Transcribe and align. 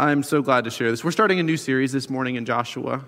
I'm 0.00 0.22
so 0.22 0.40
glad 0.40 0.64
to 0.64 0.70
share 0.70 0.90
this. 0.90 1.04
We're 1.04 1.10
starting 1.10 1.40
a 1.40 1.42
new 1.42 1.58
series 1.58 1.92
this 1.92 2.08
morning 2.08 2.36
in 2.36 2.46
Joshua. 2.46 3.04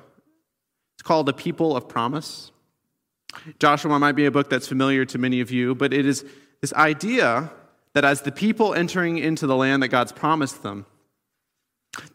It's 0.95 1.03
called 1.03 1.25
The 1.25 1.33
People 1.33 1.75
of 1.75 1.89
Promise. 1.89 2.53
Joshua 3.59 3.99
might 3.99 4.13
be 4.13 4.27
a 4.27 4.31
book 4.31 4.51
that's 4.51 4.69
familiar 4.69 5.07
to 5.07 5.17
many 5.17 5.41
of 5.41 5.51
you, 5.51 5.75
but 5.75 5.95
it 5.95 6.05
is 6.05 6.23
this 6.61 6.75
idea 6.75 7.51
that 7.95 8.05
as 8.05 8.21
the 8.21 8.31
people 8.31 8.75
entering 8.75 9.17
into 9.17 9.47
the 9.47 9.57
land 9.57 9.83
that 9.83 9.89
God's 9.89 10.13
promised 10.13 10.63
them, 10.63 10.85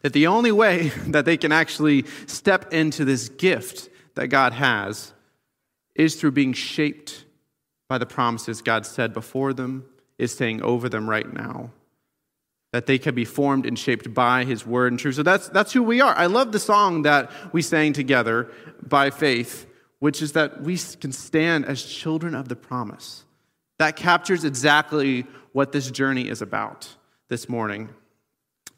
that 0.02 0.12
the 0.12 0.28
only 0.28 0.52
way 0.52 0.90
that 1.08 1.24
they 1.24 1.36
can 1.36 1.50
actually 1.50 2.04
step 2.28 2.72
into 2.72 3.04
this 3.04 3.28
gift 3.28 3.88
that 4.14 4.28
God 4.28 4.52
has 4.52 5.12
is 5.96 6.14
through 6.14 6.30
being 6.30 6.52
shaped 6.52 7.24
by 7.88 7.98
the 7.98 8.06
promises 8.06 8.62
God 8.62 8.86
said 8.86 9.12
before 9.12 9.52
them, 9.52 9.86
is 10.18 10.32
saying 10.32 10.62
over 10.62 10.88
them 10.88 11.10
right 11.10 11.32
now. 11.32 11.72
That 12.72 12.86
they 12.86 12.98
can 12.98 13.14
be 13.14 13.24
formed 13.24 13.64
and 13.64 13.78
shaped 13.78 14.12
by 14.12 14.44
His 14.44 14.66
word 14.66 14.92
and 14.92 14.98
truth. 14.98 15.14
So 15.14 15.22
that's, 15.22 15.48
that's 15.48 15.72
who 15.72 15.82
we 15.82 16.00
are. 16.00 16.14
I 16.14 16.26
love 16.26 16.52
the 16.52 16.58
song 16.58 17.02
that 17.02 17.30
we 17.52 17.62
sang 17.62 17.94
together 17.94 18.50
by 18.82 19.10
faith, 19.10 19.66
which 20.00 20.20
is 20.20 20.32
that 20.32 20.62
we 20.62 20.78
can 21.00 21.12
stand 21.12 21.64
as 21.64 21.82
children 21.82 22.34
of 22.34 22.48
the 22.48 22.56
promise. 22.56 23.24
That 23.78 23.96
captures 23.96 24.44
exactly 24.44 25.26
what 25.52 25.72
this 25.72 25.90
journey 25.90 26.28
is 26.28 26.42
about 26.42 26.88
this 27.28 27.48
morning. 27.48 27.88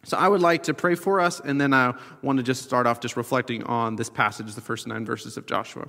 So 0.04 0.16
I 0.16 0.28
would 0.28 0.40
like 0.40 0.64
to 0.64 0.74
pray 0.74 0.94
for 0.94 1.20
us, 1.20 1.40
and 1.40 1.60
then 1.60 1.74
I 1.74 1.94
want 2.22 2.38
to 2.38 2.42
just 2.42 2.62
start 2.62 2.86
off 2.86 3.00
just 3.00 3.16
reflecting 3.16 3.64
on 3.64 3.96
this 3.96 4.08
passage, 4.08 4.54
the 4.54 4.60
first 4.60 4.86
nine 4.86 5.04
verses 5.04 5.36
of 5.36 5.46
Joshua. 5.46 5.88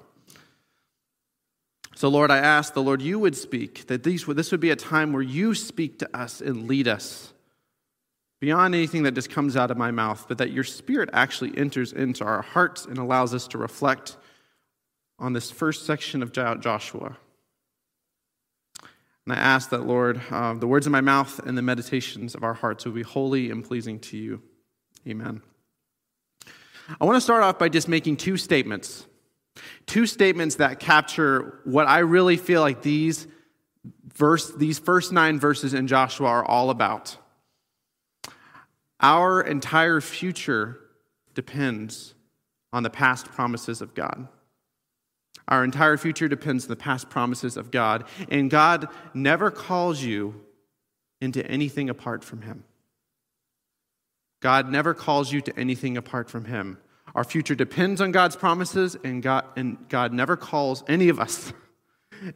So, 1.95 2.09
Lord, 2.09 2.31
I 2.31 2.37
ask 2.37 2.73
the 2.73 2.81
Lord 2.81 3.01
you 3.01 3.19
would 3.19 3.37
speak, 3.37 3.87
that 3.87 4.03
these, 4.03 4.25
this 4.25 4.51
would 4.51 4.59
be 4.59 4.71
a 4.71 4.75
time 4.75 5.13
where 5.13 5.21
you 5.21 5.53
speak 5.53 5.99
to 5.99 6.17
us 6.17 6.41
and 6.41 6.67
lead 6.67 6.87
us 6.87 7.33
beyond 8.41 8.73
anything 8.73 9.03
that 9.03 9.13
just 9.13 9.29
comes 9.29 9.55
out 9.55 9.71
of 9.71 9.77
my 9.77 9.91
mouth, 9.91 10.25
but 10.27 10.39
that 10.39 10.51
your 10.51 10.63
spirit 10.63 11.09
actually 11.13 11.55
enters 11.55 11.93
into 11.93 12.25
our 12.25 12.41
hearts 12.41 12.85
and 12.85 12.97
allows 12.97 13.33
us 13.33 13.47
to 13.47 13.57
reflect 13.57 14.17
on 15.19 15.31
this 15.31 15.51
first 15.51 15.85
section 15.85 16.23
of 16.23 16.33
Joshua. 16.33 17.15
And 19.25 19.33
I 19.33 19.35
ask 19.35 19.69
that, 19.69 19.85
Lord, 19.85 20.19
uh, 20.31 20.55
the 20.55 20.65
words 20.65 20.87
of 20.87 20.91
my 20.91 21.01
mouth 21.01 21.39
and 21.45 21.55
the 21.55 21.61
meditations 21.61 22.33
of 22.33 22.43
our 22.43 22.55
hearts 22.55 22.83
will 22.83 22.93
be 22.93 23.03
holy 23.03 23.51
and 23.51 23.63
pleasing 23.63 23.99
to 23.99 24.17
you. 24.17 24.41
Amen. 25.07 25.43
I 26.99 27.05
want 27.05 27.17
to 27.17 27.21
start 27.21 27.43
off 27.43 27.59
by 27.59 27.69
just 27.69 27.87
making 27.87 28.17
two 28.17 28.37
statements. 28.37 29.05
Two 29.85 30.07
statements 30.07 30.55
that 30.55 30.79
capture 30.79 31.59
what 31.63 31.87
I 31.87 31.99
really 31.99 32.37
feel 32.37 32.61
like 32.61 32.81
these 32.81 33.27
verse 34.15 34.51
these 34.55 34.79
first 34.79 35.11
9 35.11 35.39
verses 35.39 35.75
in 35.75 35.87
Joshua 35.87 36.27
are 36.27 36.45
all 36.45 36.71
about. 36.71 37.17
Our 39.01 39.41
entire 39.41 39.99
future 39.99 40.77
depends 41.33 42.13
on 42.71 42.83
the 42.83 42.89
past 42.89 43.25
promises 43.27 43.81
of 43.81 43.95
God. 43.95 44.27
Our 45.47 45.63
entire 45.63 45.97
future 45.97 46.27
depends 46.27 46.65
on 46.65 46.69
the 46.69 46.75
past 46.75 47.09
promises 47.09 47.57
of 47.57 47.71
God, 47.71 48.05
and 48.29 48.49
God 48.49 48.87
never 49.13 49.51
calls 49.51 50.01
you 50.01 50.41
into 51.19 51.45
anything 51.45 51.89
apart 51.89 52.23
from 52.23 52.43
Him. 52.43 52.63
God 54.41 54.69
never 54.69 54.93
calls 54.93 55.31
you 55.31 55.41
to 55.41 55.59
anything 55.59 55.97
apart 55.97 56.29
from 56.29 56.45
Him. 56.45 56.77
Our 57.13 57.23
future 57.23 57.55
depends 57.55 57.99
on 58.01 58.11
God's 58.11 58.35
promises, 58.35 58.95
and 59.03 59.21
God, 59.21 59.45
and 59.57 59.77
God 59.89 60.13
never 60.13 60.37
calls 60.37 60.83
any 60.87 61.09
of 61.09 61.19
us 61.19 61.51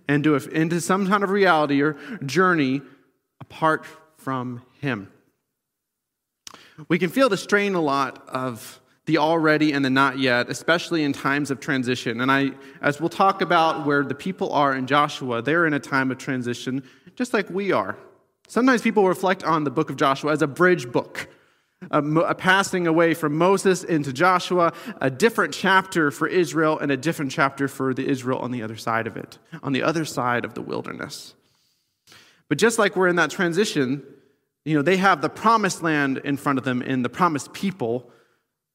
into, 0.10 0.36
into 0.36 0.82
some 0.82 1.08
kind 1.08 1.24
of 1.24 1.30
reality 1.30 1.82
or 1.82 1.94
journey 2.26 2.82
apart 3.40 3.86
from 4.18 4.62
Him. 4.82 5.12
We 6.88 7.00
can 7.00 7.10
feel 7.10 7.30
the 7.30 7.38
strain 7.38 7.76
a 7.76 7.82
lot 7.82 8.28
of 8.28 8.82
the 9.06 9.18
already 9.20 9.72
and 9.72 9.86
the 9.86 9.90
not 9.90 10.18
yet, 10.18 10.50
especially 10.50 11.04
in 11.04 11.14
times 11.14 11.52
of 11.52 11.60
transition. 11.60 12.22
And 12.22 12.32
I, 12.32 12.52
as 12.82 13.00
we'll 13.00 13.10
talk 13.10 13.42
about 13.42 13.86
where 13.86 14.04
the 14.04 14.16
people 14.16 14.52
are 14.52 14.76
in 14.76 14.88
Joshua, 14.88 15.42
they're 15.42 15.66
in 15.66 15.74
a 15.74 15.80
time 15.80 16.12
of 16.12 16.18
transition, 16.18 16.84
just 17.16 17.34
like 17.34 17.50
we 17.50 17.72
are. 17.72 17.98
Sometimes 18.48 18.82
people 18.82 19.08
reflect 19.08 19.44
on 19.44 19.64
the 19.64 19.72
book 19.72 19.90
of 19.90 19.96
Joshua 19.96 20.32
as 20.32 20.42
a 20.42 20.48
bridge 20.48 20.92
book, 20.92 21.28
a, 21.92 22.00
a 22.02 22.36
passing 22.36 22.88
away 22.88 23.14
from 23.14 23.38
Moses 23.38 23.84
into 23.84 24.12
Joshua, 24.12 24.74
a 25.00 25.10
different 25.10 25.54
chapter 25.54 26.10
for 26.12 26.28
Israel, 26.28 26.80
and 26.80 26.92
a 26.92 26.98
different 26.98 27.32
chapter 27.32 27.68
for 27.68 27.94
the 27.94 28.08
Israel 28.08 28.40
on 28.40 28.52
the 28.52 28.64
other 28.64 28.76
side 28.76 29.08
of 29.08 29.18
it, 29.18 29.38
on 29.62 29.72
the 29.72 29.84
other 29.84 30.06
side 30.06 30.46
of 30.46 30.56
the 30.56 30.62
wilderness. 30.62 31.36
But 32.50 32.58
just 32.58 32.78
like 32.78 32.96
we're 32.96 33.08
in 33.08 33.16
that 33.16 33.32
transition, 33.32 34.04
you 34.66 34.76
know, 34.76 34.82
they 34.82 34.98
have 34.98 35.22
the 35.22 35.30
promised 35.30 35.82
land 35.82 36.18
in 36.18 36.36
front 36.36 36.60
of 36.60 36.66
them 36.66 36.82
and 36.82 37.06
the 37.06 37.10
promised 37.10 37.54
people 37.54 38.12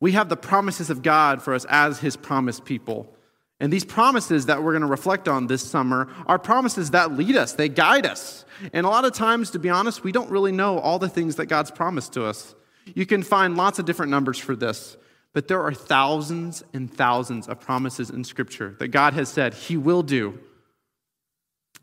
we 0.01 0.13
have 0.13 0.31
the 0.31 0.37
promises 0.37 0.89
of 0.91 1.03
God 1.03 1.43
for 1.43 1.55
us 1.55 1.67
as 1.69 2.01
His 2.01 2.17
promised 2.17 2.65
people. 2.65 3.15
And 3.61 3.71
these 3.71 3.85
promises 3.85 4.47
that 4.47 4.63
we're 4.63 4.73
going 4.73 4.81
to 4.81 4.89
reflect 4.89 5.29
on 5.29 5.47
this 5.47 5.63
summer 5.63 6.09
are 6.27 6.39
promises 6.39 6.93
that 6.93 7.13
lead 7.13 7.37
us, 7.37 7.53
they 7.53 7.69
guide 7.69 8.07
us. 8.07 8.47
And 8.73 8.87
a 8.87 8.89
lot 8.89 9.05
of 9.05 9.13
times, 9.13 9.51
to 9.51 9.59
be 9.59 9.69
honest, 9.69 10.03
we 10.03 10.13
don't 10.13 10.31
really 10.31 10.53
know 10.53 10.79
all 10.79 10.99
the 10.99 11.09
things 11.09 11.37
that 11.37 11.47
God's 11.47 11.71
promised 11.71 12.15
to 12.15 12.25
us. 12.25 12.55
You 12.95 13.05
can 13.05 13.23
find 13.23 13.57
lots 13.57 13.79
of 13.79 13.85
different 13.85 14.11
numbers 14.11 14.39
for 14.39 14.57
this, 14.57 14.97
but 15.35 15.47
there 15.47 15.63
are 15.63 15.75
thousands 15.75 16.65
and 16.73 16.93
thousands 16.93 17.47
of 17.47 17.61
promises 17.61 18.09
in 18.09 18.25
Scripture 18.25 18.75
that 18.79 18.89
God 18.89 19.13
has 19.13 19.29
said 19.29 19.53
He 19.53 19.77
will 19.77 20.03
do. 20.03 20.41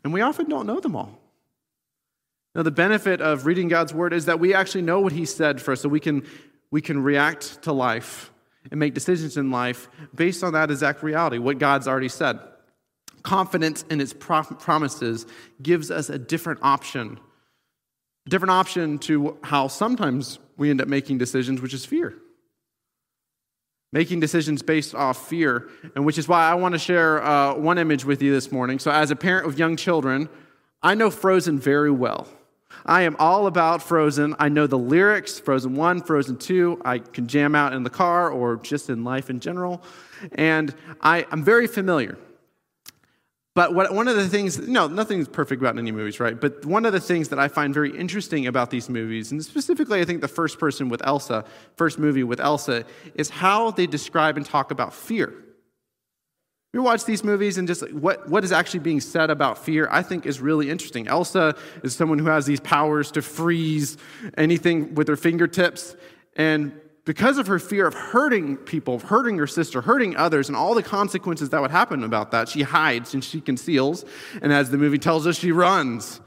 And 0.02 0.12
we 0.12 0.20
often 0.20 0.48
don't 0.48 0.66
know 0.66 0.80
them 0.80 0.96
all. 0.96 1.17
Now, 2.58 2.64
the 2.64 2.72
benefit 2.72 3.20
of 3.20 3.46
reading 3.46 3.68
God's 3.68 3.94
Word 3.94 4.12
is 4.12 4.24
that 4.24 4.40
we 4.40 4.52
actually 4.52 4.82
know 4.82 4.98
what 4.98 5.12
He 5.12 5.26
said 5.26 5.60
us, 5.64 5.80
so 5.80 5.88
we 5.88 6.00
can 6.00 6.26
we 6.72 6.80
can 6.80 7.00
react 7.00 7.62
to 7.62 7.72
life 7.72 8.32
and 8.72 8.80
make 8.80 8.94
decisions 8.94 9.36
in 9.36 9.52
life 9.52 9.88
based 10.12 10.42
on 10.42 10.54
that 10.54 10.68
exact 10.68 11.04
reality, 11.04 11.38
what 11.38 11.60
God's 11.60 11.86
already 11.86 12.08
said. 12.08 12.40
Confidence 13.22 13.84
in 13.90 14.00
His 14.00 14.12
promises 14.12 15.24
gives 15.62 15.92
us 15.92 16.10
a 16.10 16.18
different 16.18 16.58
option, 16.60 17.20
a 18.26 18.30
different 18.30 18.50
option 18.50 18.98
to 18.98 19.38
how 19.44 19.68
sometimes 19.68 20.40
we 20.56 20.68
end 20.68 20.80
up 20.80 20.88
making 20.88 21.18
decisions, 21.18 21.60
which 21.60 21.74
is 21.74 21.86
fear. 21.86 22.12
Making 23.92 24.18
decisions 24.18 24.62
based 24.62 24.96
off 24.96 25.28
fear, 25.28 25.68
and 25.94 26.04
which 26.04 26.18
is 26.18 26.26
why 26.26 26.50
I 26.50 26.54
want 26.54 26.72
to 26.72 26.80
share 26.80 27.22
uh, 27.22 27.54
one 27.54 27.78
image 27.78 28.04
with 28.04 28.20
you 28.20 28.32
this 28.32 28.50
morning. 28.50 28.80
So, 28.80 28.90
as 28.90 29.12
a 29.12 29.16
parent 29.16 29.46
of 29.46 29.60
young 29.60 29.76
children, 29.76 30.28
I 30.82 30.96
know 30.96 31.08
Frozen 31.12 31.60
very 31.60 31.92
well. 31.92 32.26
I 32.84 33.02
am 33.02 33.16
all 33.18 33.46
about 33.46 33.82
Frozen. 33.82 34.36
I 34.38 34.48
know 34.48 34.66
the 34.66 34.78
lyrics, 34.78 35.38
Frozen 35.38 35.74
1, 35.74 36.02
Frozen 36.02 36.38
2. 36.38 36.82
I 36.84 36.98
can 36.98 37.26
jam 37.26 37.54
out 37.54 37.72
in 37.72 37.82
the 37.82 37.90
car 37.90 38.30
or 38.30 38.56
just 38.56 38.88
in 38.90 39.04
life 39.04 39.30
in 39.30 39.40
general. 39.40 39.82
And 40.32 40.74
I, 41.00 41.26
am 41.30 41.44
very 41.44 41.66
familiar. 41.66 42.18
But 43.54 43.74
what, 43.74 43.92
one 43.92 44.06
of 44.06 44.14
the 44.14 44.28
things, 44.28 44.68
no, 44.68 44.86
nothing's 44.86 45.26
perfect 45.26 45.60
about 45.60 45.76
any 45.76 45.90
movies, 45.90 46.20
right? 46.20 46.40
But 46.40 46.64
one 46.64 46.86
of 46.86 46.92
the 46.92 47.00
things 47.00 47.28
that 47.30 47.40
I 47.40 47.48
find 47.48 47.74
very 47.74 47.90
interesting 47.90 48.46
about 48.46 48.70
these 48.70 48.88
movies, 48.88 49.32
and 49.32 49.44
specifically 49.44 50.00
I 50.00 50.04
think 50.04 50.20
the 50.20 50.28
first 50.28 50.60
person 50.60 50.88
with 50.88 51.04
Elsa, 51.04 51.44
first 51.76 51.98
movie 51.98 52.22
with 52.22 52.38
Elsa, 52.38 52.84
is 53.16 53.30
how 53.30 53.72
they 53.72 53.88
describe 53.88 54.36
and 54.36 54.46
talk 54.46 54.70
about 54.70 54.94
fear. 54.94 55.34
You 56.74 56.82
watch 56.82 57.06
these 57.06 57.24
movies 57.24 57.56
and 57.56 57.66
just 57.66 57.90
what, 57.92 58.28
what 58.28 58.44
is 58.44 58.52
actually 58.52 58.80
being 58.80 59.00
said 59.00 59.30
about 59.30 59.56
fear, 59.56 59.88
I 59.90 60.02
think 60.02 60.26
is 60.26 60.40
really 60.40 60.68
interesting. 60.68 61.08
Elsa 61.08 61.56
is 61.82 61.96
someone 61.96 62.18
who 62.18 62.26
has 62.26 62.44
these 62.44 62.60
powers 62.60 63.10
to 63.12 63.22
freeze 63.22 63.96
anything 64.36 64.94
with 64.94 65.08
her 65.08 65.16
fingertips. 65.16 65.96
And 66.36 66.78
because 67.06 67.38
of 67.38 67.46
her 67.46 67.58
fear 67.58 67.86
of 67.86 67.94
hurting 67.94 68.58
people, 68.58 68.96
of 68.96 69.02
hurting 69.04 69.38
her 69.38 69.46
sister, 69.46 69.80
hurting 69.80 70.14
others, 70.16 70.48
and 70.48 70.56
all 70.56 70.74
the 70.74 70.82
consequences 70.82 71.48
that 71.50 71.62
would 71.62 71.70
happen 71.70 72.04
about 72.04 72.32
that, 72.32 72.50
she 72.50 72.62
hides 72.62 73.14
and 73.14 73.24
she 73.24 73.40
conceals. 73.40 74.04
And 74.42 74.52
as 74.52 74.70
the 74.70 74.76
movie 74.76 74.98
tells 74.98 75.26
us, 75.26 75.38
she 75.38 75.52
runs. 75.52 76.20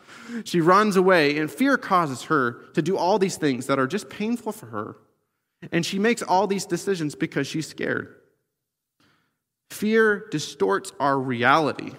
She 0.44 0.60
runs 0.60 0.96
away, 0.96 1.38
and 1.38 1.52
fear 1.52 1.78
causes 1.78 2.24
her 2.24 2.54
to 2.74 2.82
do 2.82 2.98
all 2.98 3.20
these 3.20 3.38
things 3.38 3.68
that 3.68 3.78
are 3.78 3.86
just 3.86 4.10
painful 4.10 4.54
for 4.54 4.66
her. 4.68 4.96
And 5.72 5.86
she 5.86 6.00
makes 6.00 6.24
all 6.24 6.48
these 6.48 6.66
decisions 6.66 7.14
because 7.14 7.46
she's 7.46 7.68
scared. 7.68 8.16
Fear 9.72 10.28
distorts 10.30 10.92
our 11.00 11.18
reality. 11.18 11.94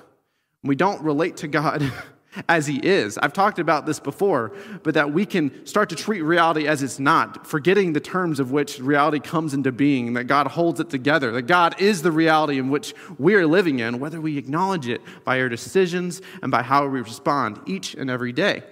We 0.62 0.76
don't 0.76 1.02
relate 1.02 1.38
to 1.38 1.48
God 1.48 1.82
as 2.48 2.66
He 2.66 2.76
is. 2.76 3.16
I've 3.16 3.32
talked 3.32 3.58
about 3.58 3.86
this 3.86 3.98
before, 3.98 4.52
but 4.82 4.92
that 4.92 5.14
we 5.14 5.24
can 5.24 5.64
start 5.64 5.88
to 5.88 5.96
treat 5.96 6.20
reality 6.20 6.68
as 6.68 6.82
it's 6.82 6.98
not, 6.98 7.46
forgetting 7.46 7.94
the 7.94 8.00
terms 8.00 8.40
of 8.40 8.52
which 8.52 8.78
reality 8.78 9.20
comes 9.20 9.54
into 9.54 9.72
being, 9.72 10.12
that 10.12 10.24
God 10.24 10.48
holds 10.48 10.80
it 10.80 10.90
together, 10.90 11.32
that 11.32 11.42
God 11.42 11.80
is 11.80 12.02
the 12.02 12.12
reality 12.12 12.58
in 12.58 12.68
which 12.68 12.94
we 13.18 13.34
are 13.36 13.46
living 13.46 13.78
in, 13.78 13.98
whether 13.98 14.20
we 14.20 14.36
acknowledge 14.36 14.86
it 14.86 15.00
by 15.24 15.40
our 15.40 15.48
decisions 15.48 16.20
and 16.42 16.52
by 16.52 16.62
how 16.62 16.86
we 16.86 17.00
respond 17.00 17.58
each 17.64 17.94
and 17.94 18.10
every 18.10 18.32
day. 18.32 18.62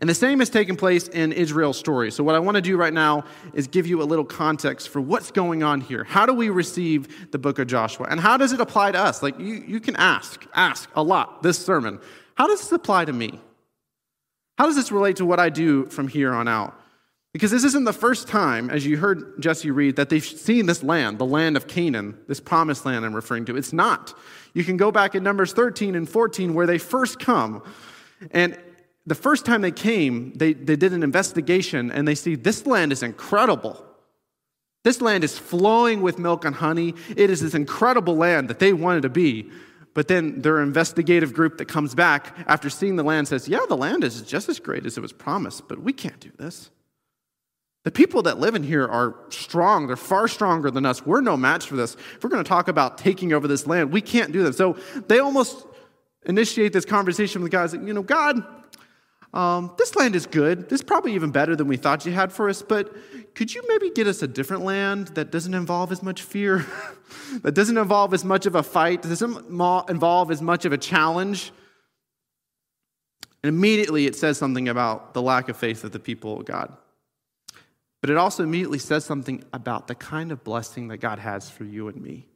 And 0.00 0.08
the 0.08 0.14
same 0.14 0.38
has 0.38 0.48
taken 0.48 0.76
place 0.76 1.08
in 1.08 1.32
Israel's 1.32 1.76
story. 1.76 2.12
So, 2.12 2.22
what 2.22 2.36
I 2.36 2.38
want 2.38 2.54
to 2.54 2.60
do 2.60 2.76
right 2.76 2.92
now 2.92 3.24
is 3.52 3.66
give 3.66 3.88
you 3.88 4.02
a 4.02 4.04
little 4.04 4.24
context 4.24 4.88
for 4.88 5.00
what's 5.00 5.32
going 5.32 5.64
on 5.64 5.80
here. 5.80 6.04
How 6.04 6.26
do 6.26 6.32
we 6.32 6.48
receive 6.48 7.32
the 7.32 7.38
book 7.38 7.58
of 7.58 7.66
Joshua? 7.66 8.06
And 8.08 8.20
how 8.20 8.36
does 8.36 8.52
it 8.52 8.60
apply 8.60 8.92
to 8.92 8.98
us? 8.98 9.20
Like, 9.20 9.38
you, 9.40 9.64
you 9.66 9.80
can 9.80 9.96
ask, 9.96 10.46
ask 10.54 10.88
a 10.94 11.02
lot 11.02 11.42
this 11.42 11.58
sermon. 11.58 11.98
How 12.36 12.46
does 12.46 12.60
this 12.60 12.70
apply 12.70 13.06
to 13.06 13.12
me? 13.12 13.40
How 14.58 14.66
does 14.66 14.76
this 14.76 14.92
relate 14.92 15.16
to 15.16 15.26
what 15.26 15.40
I 15.40 15.48
do 15.48 15.86
from 15.86 16.06
here 16.06 16.32
on 16.32 16.46
out? 16.46 16.78
Because 17.32 17.50
this 17.50 17.64
isn't 17.64 17.84
the 17.84 17.92
first 17.92 18.28
time, 18.28 18.70
as 18.70 18.84
you 18.84 18.96
heard 18.96 19.40
Jesse 19.40 19.70
read, 19.70 19.96
that 19.96 20.08
they've 20.08 20.24
seen 20.24 20.66
this 20.66 20.82
land, 20.82 21.18
the 21.18 21.26
land 21.26 21.56
of 21.56 21.66
Canaan, 21.66 22.18
this 22.28 22.40
promised 22.40 22.84
land 22.84 23.04
I'm 23.04 23.14
referring 23.14 23.44
to. 23.46 23.56
It's 23.56 23.72
not. 23.72 24.14
You 24.52 24.64
can 24.64 24.76
go 24.76 24.90
back 24.90 25.14
in 25.14 25.22
Numbers 25.22 25.52
13 25.52 25.94
and 25.94 26.08
14 26.08 26.54
where 26.54 26.66
they 26.66 26.78
first 26.78 27.18
come. 27.20 27.62
And 28.32 28.58
the 29.06 29.14
first 29.14 29.44
time 29.46 29.62
they 29.62 29.70
came, 29.70 30.32
they, 30.34 30.52
they 30.52 30.76
did 30.76 30.92
an 30.92 31.02
investigation 31.02 31.90
and 31.90 32.06
they 32.06 32.14
see 32.14 32.34
this 32.34 32.66
land 32.66 32.92
is 32.92 33.02
incredible. 33.02 33.84
This 34.84 35.00
land 35.00 35.24
is 35.24 35.38
flowing 35.38 36.00
with 36.00 36.18
milk 36.18 36.44
and 36.44 36.54
honey. 36.54 36.94
It 37.16 37.30
is 37.30 37.40
this 37.40 37.54
incredible 37.54 38.16
land 38.16 38.48
that 38.48 38.58
they 38.58 38.72
wanted 38.72 39.02
to 39.02 39.08
be. 39.08 39.50
But 39.92 40.08
then 40.08 40.40
their 40.42 40.60
investigative 40.60 41.34
group 41.34 41.58
that 41.58 41.66
comes 41.66 41.94
back 41.94 42.36
after 42.46 42.70
seeing 42.70 42.96
the 42.96 43.02
land 43.02 43.28
says, 43.28 43.48
Yeah, 43.48 43.60
the 43.68 43.76
land 43.76 44.04
is 44.04 44.22
just 44.22 44.48
as 44.48 44.60
great 44.60 44.86
as 44.86 44.96
it 44.96 45.00
was 45.00 45.12
promised, 45.12 45.68
but 45.68 45.82
we 45.82 45.92
can't 45.92 46.20
do 46.20 46.30
this. 46.38 46.70
The 47.82 47.90
people 47.90 48.22
that 48.22 48.38
live 48.38 48.54
in 48.54 48.62
here 48.62 48.86
are 48.86 49.16
strong. 49.30 49.86
They're 49.86 49.96
far 49.96 50.28
stronger 50.28 50.70
than 50.70 50.84
us. 50.84 51.04
We're 51.04 51.22
no 51.22 51.36
match 51.36 51.66
for 51.66 51.76
this. 51.76 51.94
If 51.94 52.22
we're 52.22 52.30
going 52.30 52.44
to 52.44 52.48
talk 52.48 52.68
about 52.68 52.98
taking 52.98 53.32
over 53.32 53.48
this 53.48 53.66
land, 53.66 53.90
we 53.90 54.02
can't 54.02 54.32
do 54.32 54.42
that. 54.44 54.54
So 54.54 54.76
they 55.08 55.18
almost 55.18 55.66
initiate 56.26 56.74
this 56.74 56.84
conversation 56.84 57.42
with 57.42 57.50
God. 57.50 57.72
You 57.72 57.94
know, 57.94 58.02
God, 58.02 58.44
um, 59.32 59.72
this 59.78 59.94
land 59.94 60.16
is 60.16 60.26
good. 60.26 60.68
This 60.68 60.80
is 60.80 60.84
probably 60.84 61.14
even 61.14 61.30
better 61.30 61.54
than 61.54 61.68
we 61.68 61.76
thought 61.76 62.04
you 62.04 62.12
had 62.12 62.32
for 62.32 62.48
us, 62.48 62.62
but 62.62 62.94
could 63.34 63.54
you 63.54 63.62
maybe 63.68 63.90
get 63.90 64.06
us 64.06 64.22
a 64.22 64.28
different 64.28 64.64
land 64.64 65.08
that 65.08 65.30
doesn't 65.30 65.54
involve 65.54 65.92
as 65.92 66.02
much 66.02 66.22
fear, 66.22 66.66
that 67.42 67.52
doesn't 67.52 67.78
involve 67.78 68.12
as 68.12 68.24
much 68.24 68.46
of 68.46 68.56
a 68.56 68.62
fight, 68.62 69.02
doesn't 69.02 69.46
involve 69.88 70.30
as 70.30 70.42
much 70.42 70.64
of 70.64 70.72
a 70.72 70.78
challenge? 70.78 71.52
And 73.42 73.48
immediately 73.48 74.06
it 74.06 74.16
says 74.16 74.36
something 74.36 74.68
about 74.68 75.14
the 75.14 75.22
lack 75.22 75.48
of 75.48 75.56
faith 75.56 75.84
of 75.84 75.92
the 75.92 76.00
people 76.00 76.40
of 76.40 76.44
God. 76.44 76.76
But 78.00 78.10
it 78.10 78.16
also 78.16 78.42
immediately 78.42 78.78
says 78.78 79.04
something 79.04 79.44
about 79.52 79.86
the 79.86 79.94
kind 79.94 80.32
of 80.32 80.42
blessing 80.42 80.88
that 80.88 80.98
God 80.98 81.18
has 81.18 81.48
for 81.48 81.64
you 81.64 81.88
and 81.88 82.00
me. 82.00 82.26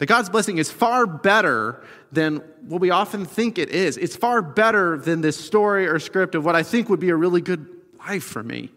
That 0.00 0.06
God's 0.06 0.30
blessing 0.30 0.56
is 0.56 0.70
far 0.70 1.06
better 1.06 1.84
than 2.10 2.36
what 2.62 2.80
we 2.80 2.88
often 2.88 3.26
think 3.26 3.58
it 3.58 3.68
is. 3.68 3.98
It's 3.98 4.16
far 4.16 4.40
better 4.40 4.96
than 4.96 5.20
this 5.20 5.38
story 5.38 5.86
or 5.86 5.98
script 5.98 6.34
of 6.34 6.42
what 6.42 6.56
I 6.56 6.62
think 6.62 6.88
would 6.88 7.00
be 7.00 7.10
a 7.10 7.16
really 7.16 7.42
good 7.42 7.68
life 8.08 8.24
for 8.24 8.42
me. 8.42 8.72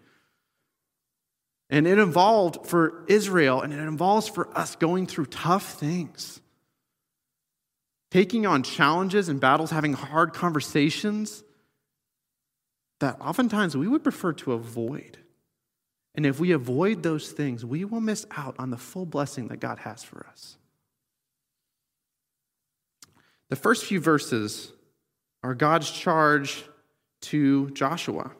And 1.70 1.86
it 1.86 1.98
involved 1.98 2.66
for 2.66 3.06
Israel, 3.08 3.62
and 3.62 3.72
it 3.72 3.78
involves 3.78 4.28
for 4.28 4.56
us 4.56 4.76
going 4.76 5.06
through 5.06 5.26
tough 5.26 5.72
things, 5.72 6.42
taking 8.10 8.44
on 8.44 8.62
challenges 8.62 9.30
and 9.30 9.40
battles, 9.40 9.70
having 9.70 9.94
hard 9.94 10.34
conversations 10.34 11.42
that 13.00 13.18
oftentimes 13.18 13.74
we 13.74 13.88
would 13.88 14.02
prefer 14.02 14.34
to 14.34 14.52
avoid. 14.52 15.16
And 16.14 16.26
if 16.26 16.38
we 16.38 16.52
avoid 16.52 17.02
those 17.02 17.32
things, 17.32 17.64
we 17.64 17.86
will 17.86 18.02
miss 18.02 18.26
out 18.30 18.56
on 18.58 18.68
the 18.68 18.76
full 18.76 19.06
blessing 19.06 19.48
that 19.48 19.60
God 19.60 19.78
has 19.78 20.04
for 20.04 20.26
us. 20.30 20.58
The 23.54 23.60
first 23.60 23.84
few 23.84 24.00
verses 24.00 24.72
are 25.44 25.54
God's 25.54 25.88
charge 25.88 26.64
to 27.20 27.70
Joshua. 27.70 28.32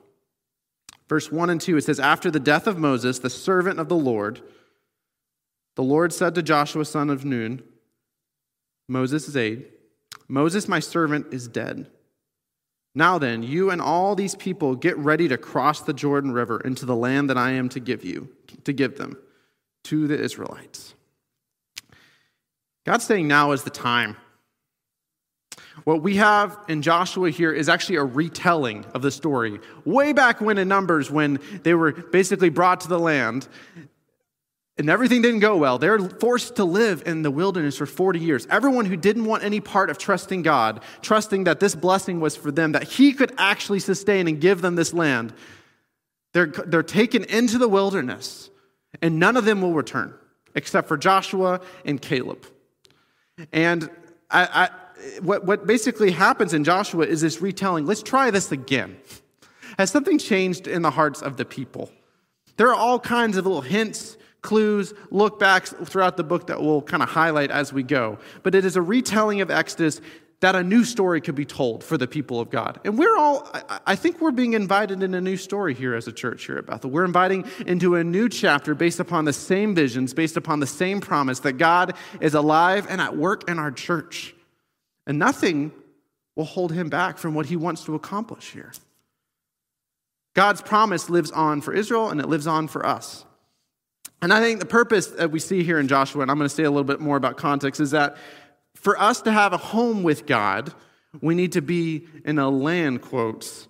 Verse 1.09 1.31
1 1.31 1.51
and 1.51 1.61
2, 1.61 1.77
it 1.77 1.85
says, 1.85 2.01
After 2.01 2.33
the 2.33 2.41
death 2.41 2.67
of 2.67 2.79
Moses, 2.79 3.21
the 3.21 3.31
servant 3.31 3.79
of 3.79 3.89
the 3.89 3.95
Lord, 3.95 4.43
the 5.77 5.85
Lord 5.85 6.13
said 6.13 6.35
to 6.35 6.43
Joshua, 6.43 6.85
son 6.85 7.11
of 7.11 7.25
Nun, 7.25 7.63
Moses' 8.89 9.37
aide, 9.37 9.67
Moses, 10.27 10.67
my 10.67 10.81
servant, 10.81 11.33
is 11.33 11.47
dead. 11.47 11.87
Now 12.93 13.17
then, 13.17 13.45
you 13.45 13.71
and 13.71 13.81
all 13.81 14.17
these 14.17 14.35
people 14.35 14.75
get 14.75 14.99
ready 14.99 15.29
to 15.29 15.39
cross 15.39 15.81
the 15.81 15.95
Jordan 15.95 16.33
River 16.33 16.59
into 16.59 16.87
the 16.87 16.97
land 16.97 17.31
that 17.31 17.39
I 17.39 17.53
am 17.53 17.69
to 17.69 17.79
give 17.79 18.05
you, 18.05 18.31
to 18.65 18.73
give 18.73 18.99
them, 18.99 19.17
to 19.85 20.09
the 20.09 20.21
Israelites. 20.21 20.97
God's 22.85 23.05
saying 23.05 23.29
now 23.29 23.53
is 23.53 23.63
the 23.63 23.71
time. 23.71 24.17
What 25.83 26.03
we 26.03 26.17
have 26.17 26.57
in 26.69 26.83
Joshua 26.83 27.31
here 27.31 27.53
is 27.53 27.69
actually 27.69 27.97
a 27.97 28.05
retelling 28.05 28.85
of 28.95 29.03
the 29.03 29.11
story. 29.11 29.59
Way 29.85 30.13
back 30.13 30.41
when 30.41 30.57
in 30.57 30.69
Numbers, 30.69 31.11
when 31.11 31.41
they 31.63 31.75
were 31.75 31.93
basically 31.93 32.49
brought 32.49 32.81
to 32.83 32.89
the 32.89 32.99
land, 32.99 33.49
and 34.77 34.91
everything 34.91 35.23
didn't 35.23 35.41
go 35.41 35.57
well. 35.57 35.79
They're 35.79 35.99
forced 35.99 36.57
to 36.57 36.65
live 36.65 37.03
in 37.07 37.23
the 37.23 37.31
wilderness 37.31 37.77
for 37.77 37.87
40 37.87 38.19
years. 38.19 38.47
Everyone 38.51 38.87
who 38.87 38.97
didn't 38.97 39.25
want 39.25 39.45
any 39.45 39.61
part 39.61 39.89
of 39.89 39.99
trusting 39.99 40.43
God, 40.43 40.83
trusting 41.01 41.45
that 41.45 41.61
this 41.61 41.75
blessing 41.75 42.21
was 42.21 42.35
for 42.35 42.51
them, 42.51 42.73
that 42.73 42.85
He 42.85 43.13
could 43.13 43.33
actually 43.39 43.79
sustain 43.81 44.27
and 44.27 44.41
give 44.41 44.63
them 44.63 44.75
this 44.75 44.93
land, 44.93 45.33
they're, 46.33 46.47
they're 46.47 46.83
taken 46.83 47.25
into 47.25 47.59
the 47.59 47.69
wilderness, 47.69 48.51
and 49.01 49.21
none 49.21 49.37
of 49.37 49.45
them 49.45 49.63
will 49.63 49.75
return, 49.75 50.13
except 50.57 50.89
for 50.89 50.97
Joshua 50.97 51.61
and 51.85 52.03
Caleb. 52.03 52.45
And 53.53 53.89
I, 54.29 54.65
I, 54.65 54.69
what, 55.21 55.45
what 55.45 55.67
basically 55.67 56.11
happens 56.11 56.55
in 56.55 56.65
Joshua 56.65 57.05
is 57.05 57.21
this 57.21 57.41
retelling 57.41 57.87
let's 57.87 58.03
try 58.03 58.31
this 58.31 58.53
again. 58.53 58.97
Has 59.79 59.91
something 59.91 60.19
changed 60.19 60.67
in 60.69 60.83
the 60.83 60.91
hearts 60.91 61.23
of 61.23 61.37
the 61.37 61.45
people? 61.45 61.91
There 62.57 62.69
are 62.69 62.75
all 62.75 63.01
kinds 63.01 63.37
of 63.37 63.45
little 63.45 63.61
hints 63.61 64.17
clues, 64.45 64.93
look 65.11 65.41
backs 65.41 65.75
throughout 65.85 66.17
the 66.17 66.23
book 66.23 66.47
that 66.47 66.63
we'll 66.63 66.83
kind 66.83 67.03
of 67.03 67.09
highlight 67.09 67.51
as 67.51 67.73
we 67.73 67.83
go. 67.83 68.19
But 68.43 68.55
it 68.55 68.65
is 68.65 68.77
a 68.77 68.83
retelling 68.83 69.41
of 69.41 69.51
Exodus 69.51 70.01
that 70.41 70.55
a 70.55 70.63
new 70.63 70.85
story 70.85 71.23
could 71.23 71.35
be 71.35 71.47
told 71.47 71.83
for 71.83 71.97
the 71.97 72.07
people 72.07 72.39
of 72.39 72.51
God. 72.51 72.79
And 72.85 72.99
we're 72.99 73.17
all, 73.17 73.49
I 73.87 73.97
think 73.97 74.21
we're 74.21 74.31
being 74.31 74.53
invited 74.53 75.03
in 75.03 75.15
a 75.15 75.21
new 75.21 75.39
story 75.39 75.73
here 75.73 75.95
as 75.95 76.07
a 76.07 76.13
church 76.13 76.45
here 76.45 76.59
at 76.59 76.67
Bethel. 76.67 76.91
We're 76.91 77.07
inviting 77.07 77.47
into 77.67 77.95
a 77.95 78.05
new 78.05 78.29
chapter 78.29 78.75
based 78.75 79.01
upon 79.01 79.25
the 79.25 79.33
same 79.33 79.75
visions, 79.75 80.13
based 80.13 80.37
upon 80.37 80.61
the 80.61 80.67
same 80.67 81.01
promise 81.01 81.41
that 81.41 81.55
God 81.55 81.95
is 82.21 82.35
alive 82.35 82.87
and 82.91 83.01
at 83.01 83.17
work 83.17 83.49
in 83.49 83.59
our 83.59 83.71
church. 83.71 84.35
And 85.07 85.19
nothing 85.19 85.73
will 86.37 86.45
hold 86.45 86.73
him 86.73 86.89
back 86.89 87.19
from 87.19 87.35
what 87.35 87.47
he 87.47 87.57
wants 87.57 87.85
to 87.85 87.95
accomplish 87.95 88.51
here. 88.51 88.73
God's 90.35 90.63
promise 90.63 91.09
lives 91.09 91.31
on 91.31 91.61
for 91.61 91.73
Israel 91.73 92.11
and 92.11 92.21
it 92.21 92.29
lives 92.29 92.47
on 92.47 92.67
for 92.67 92.85
us. 92.85 93.25
And 94.21 94.33
I 94.33 94.41
think 94.41 94.59
the 94.59 94.67
purpose 94.67 95.07
that 95.09 95.31
we 95.31 95.39
see 95.39 95.63
here 95.63 95.79
in 95.79 95.87
Joshua, 95.87 96.23
and 96.23 96.31
I'm 96.31 96.39
going 96.39 96.49
to 96.49 96.55
say 96.55 96.65
a 96.65 96.71
little 96.71 96.85
bit 96.85 97.01
more 97.01 97.17
about 97.17 97.37
context, 97.37 97.81
is 97.81 97.91
that 97.93 98.17
for 98.75 98.99
us 98.99 99.21
to 99.23 99.33
have 99.33 99.53
a 99.53 99.59
home 99.59 100.03
with 100.03 100.27
God, 100.27 100.73
we 101.21 101.35
need 101.35 101.53
to 101.53 101.63
be 101.63 102.07
in 102.25 102.39
a 102.39 102.49
land, 102.49 103.03
quotes, 103.03 103.69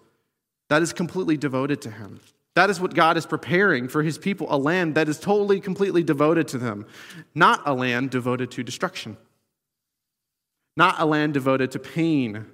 that 0.68 0.80
is 0.80 0.92
completely 0.92 1.36
devoted 1.36 1.82
to 1.82 1.90
Him. 1.90 2.20
That 2.54 2.70
is 2.70 2.80
what 2.80 2.94
God 2.94 3.16
is 3.16 3.26
preparing 3.26 3.88
for 3.88 4.02
His 4.02 4.16
people 4.16 4.46
a 4.48 4.56
land 4.56 4.94
that 4.94 5.08
is 5.08 5.18
totally, 5.18 5.60
completely 5.60 6.02
devoted 6.02 6.48
to 6.48 6.58
them, 6.58 6.86
not 7.34 7.60
a 7.66 7.74
land 7.74 8.10
devoted 8.10 8.50
to 8.52 8.62
destruction, 8.62 9.16
not 10.76 11.00
a 11.00 11.04
land 11.04 11.34
devoted 11.34 11.70
to 11.72 11.78
pain, 11.78 12.46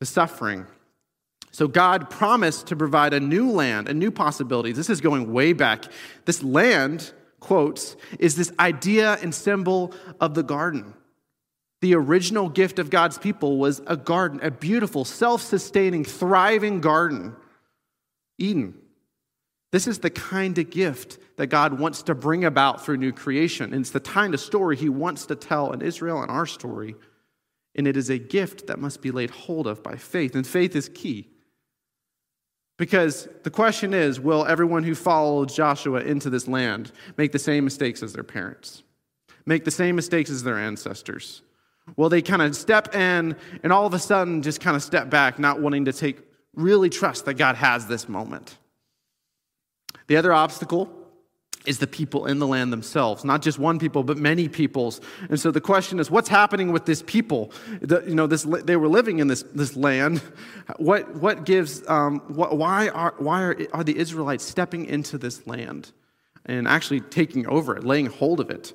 to 0.00 0.06
suffering. 0.06 0.66
So 1.50 1.66
God 1.66 2.10
promised 2.10 2.68
to 2.68 2.76
provide 2.76 3.14
a 3.14 3.20
new 3.20 3.50
land, 3.50 3.88
a 3.88 3.94
new 3.94 4.10
possibility. 4.10 4.72
This 4.72 4.90
is 4.90 5.00
going 5.00 5.32
way 5.32 5.52
back. 5.52 5.84
This 6.24 6.42
land, 6.42 7.12
quotes, 7.40 7.96
is 8.18 8.36
this 8.36 8.52
idea 8.58 9.14
and 9.22 9.34
symbol 9.34 9.94
of 10.20 10.34
the 10.34 10.42
garden. 10.42 10.94
The 11.80 11.94
original 11.94 12.48
gift 12.48 12.78
of 12.78 12.90
God's 12.90 13.18
people 13.18 13.58
was 13.58 13.80
a 13.86 13.96
garden, 13.96 14.40
a 14.42 14.50
beautiful, 14.50 15.04
self 15.04 15.42
sustaining, 15.42 16.04
thriving 16.04 16.80
garden. 16.80 17.36
Eden. 18.38 18.74
This 19.70 19.86
is 19.86 19.98
the 19.98 20.10
kind 20.10 20.56
of 20.58 20.70
gift 20.70 21.18
that 21.36 21.48
God 21.48 21.78
wants 21.78 22.02
to 22.04 22.14
bring 22.14 22.44
about 22.44 22.84
through 22.84 22.96
new 22.96 23.12
creation. 23.12 23.72
And 23.72 23.82
it's 23.82 23.90
the 23.90 24.00
kind 24.00 24.32
of 24.32 24.40
story 24.40 24.76
He 24.76 24.88
wants 24.88 25.26
to 25.26 25.36
tell 25.36 25.72
in 25.72 25.82
Israel 25.82 26.22
and 26.22 26.30
our 26.30 26.46
story. 26.46 26.94
And 27.78 27.86
it 27.86 27.96
is 27.96 28.10
a 28.10 28.18
gift 28.18 28.66
that 28.66 28.80
must 28.80 29.00
be 29.00 29.12
laid 29.12 29.30
hold 29.30 29.68
of 29.68 29.84
by 29.84 29.94
faith. 29.94 30.34
And 30.34 30.44
faith 30.44 30.74
is 30.74 30.90
key. 30.90 31.28
Because 32.76 33.28
the 33.44 33.50
question 33.50 33.94
is 33.94 34.20
will 34.20 34.44
everyone 34.44 34.82
who 34.82 34.96
follows 34.96 35.54
Joshua 35.54 36.00
into 36.00 36.28
this 36.28 36.48
land 36.48 36.92
make 37.16 37.32
the 37.32 37.38
same 37.38 37.64
mistakes 37.64 38.02
as 38.02 38.12
their 38.12 38.24
parents? 38.24 38.82
Make 39.46 39.64
the 39.64 39.70
same 39.70 39.96
mistakes 39.96 40.28
as 40.28 40.42
their 40.42 40.58
ancestors? 40.58 41.42
Will 41.96 42.08
they 42.08 42.20
kind 42.20 42.42
of 42.42 42.54
step 42.56 42.94
in 42.94 43.36
and 43.62 43.72
all 43.72 43.86
of 43.86 43.94
a 43.94 43.98
sudden 43.98 44.42
just 44.42 44.60
kind 44.60 44.76
of 44.76 44.82
step 44.82 45.08
back, 45.08 45.38
not 45.38 45.60
wanting 45.60 45.86
to 45.86 45.92
take 45.92 46.18
really 46.54 46.90
trust 46.90 47.24
that 47.26 47.34
God 47.34 47.54
has 47.54 47.86
this 47.86 48.08
moment? 48.08 48.58
The 50.08 50.16
other 50.16 50.32
obstacle 50.32 50.92
is 51.68 51.78
the 51.78 51.86
people 51.86 52.26
in 52.26 52.38
the 52.38 52.46
land 52.46 52.72
themselves, 52.72 53.24
not 53.24 53.42
just 53.42 53.58
one 53.58 53.78
people, 53.78 54.02
but 54.02 54.16
many 54.16 54.48
peoples. 54.48 55.00
And 55.30 55.38
so 55.38 55.50
the 55.50 55.60
question 55.60 56.00
is, 56.00 56.10
what's 56.10 56.28
happening 56.28 56.72
with 56.72 56.84
this 56.84 57.02
people? 57.02 57.52
The, 57.82 58.02
you 58.08 58.14
know, 58.14 58.26
this, 58.26 58.42
they 58.42 58.76
were 58.76 58.88
living 58.88 59.18
in 59.18 59.28
this, 59.28 59.44
this 59.54 59.76
land. 59.76 60.22
What, 60.78 61.02
what 61.24 61.44
gives, 61.44 61.86
um, 61.86 62.20
what, 62.28 62.56
why, 62.56 62.88
are, 62.88 63.14
why 63.18 63.42
are, 63.42 63.56
are 63.72 63.84
the 63.84 63.96
Israelites 63.98 64.44
stepping 64.44 64.86
into 64.86 65.18
this 65.18 65.46
land 65.46 65.92
and 66.46 66.66
actually 66.66 67.00
taking 67.00 67.46
over 67.46 67.76
it, 67.76 67.84
laying 67.84 68.06
hold 68.06 68.40
of 68.40 68.50
it? 68.50 68.74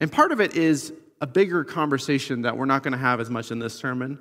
And 0.00 0.10
part 0.10 0.32
of 0.32 0.40
it 0.40 0.56
is 0.56 0.92
a 1.20 1.26
bigger 1.26 1.64
conversation 1.64 2.42
that 2.42 2.56
we're 2.56 2.70
not 2.74 2.84
going 2.84 2.92
to 2.92 3.04
have 3.10 3.20
as 3.20 3.28
much 3.28 3.50
in 3.50 3.58
this 3.58 3.74
sermon, 3.74 4.18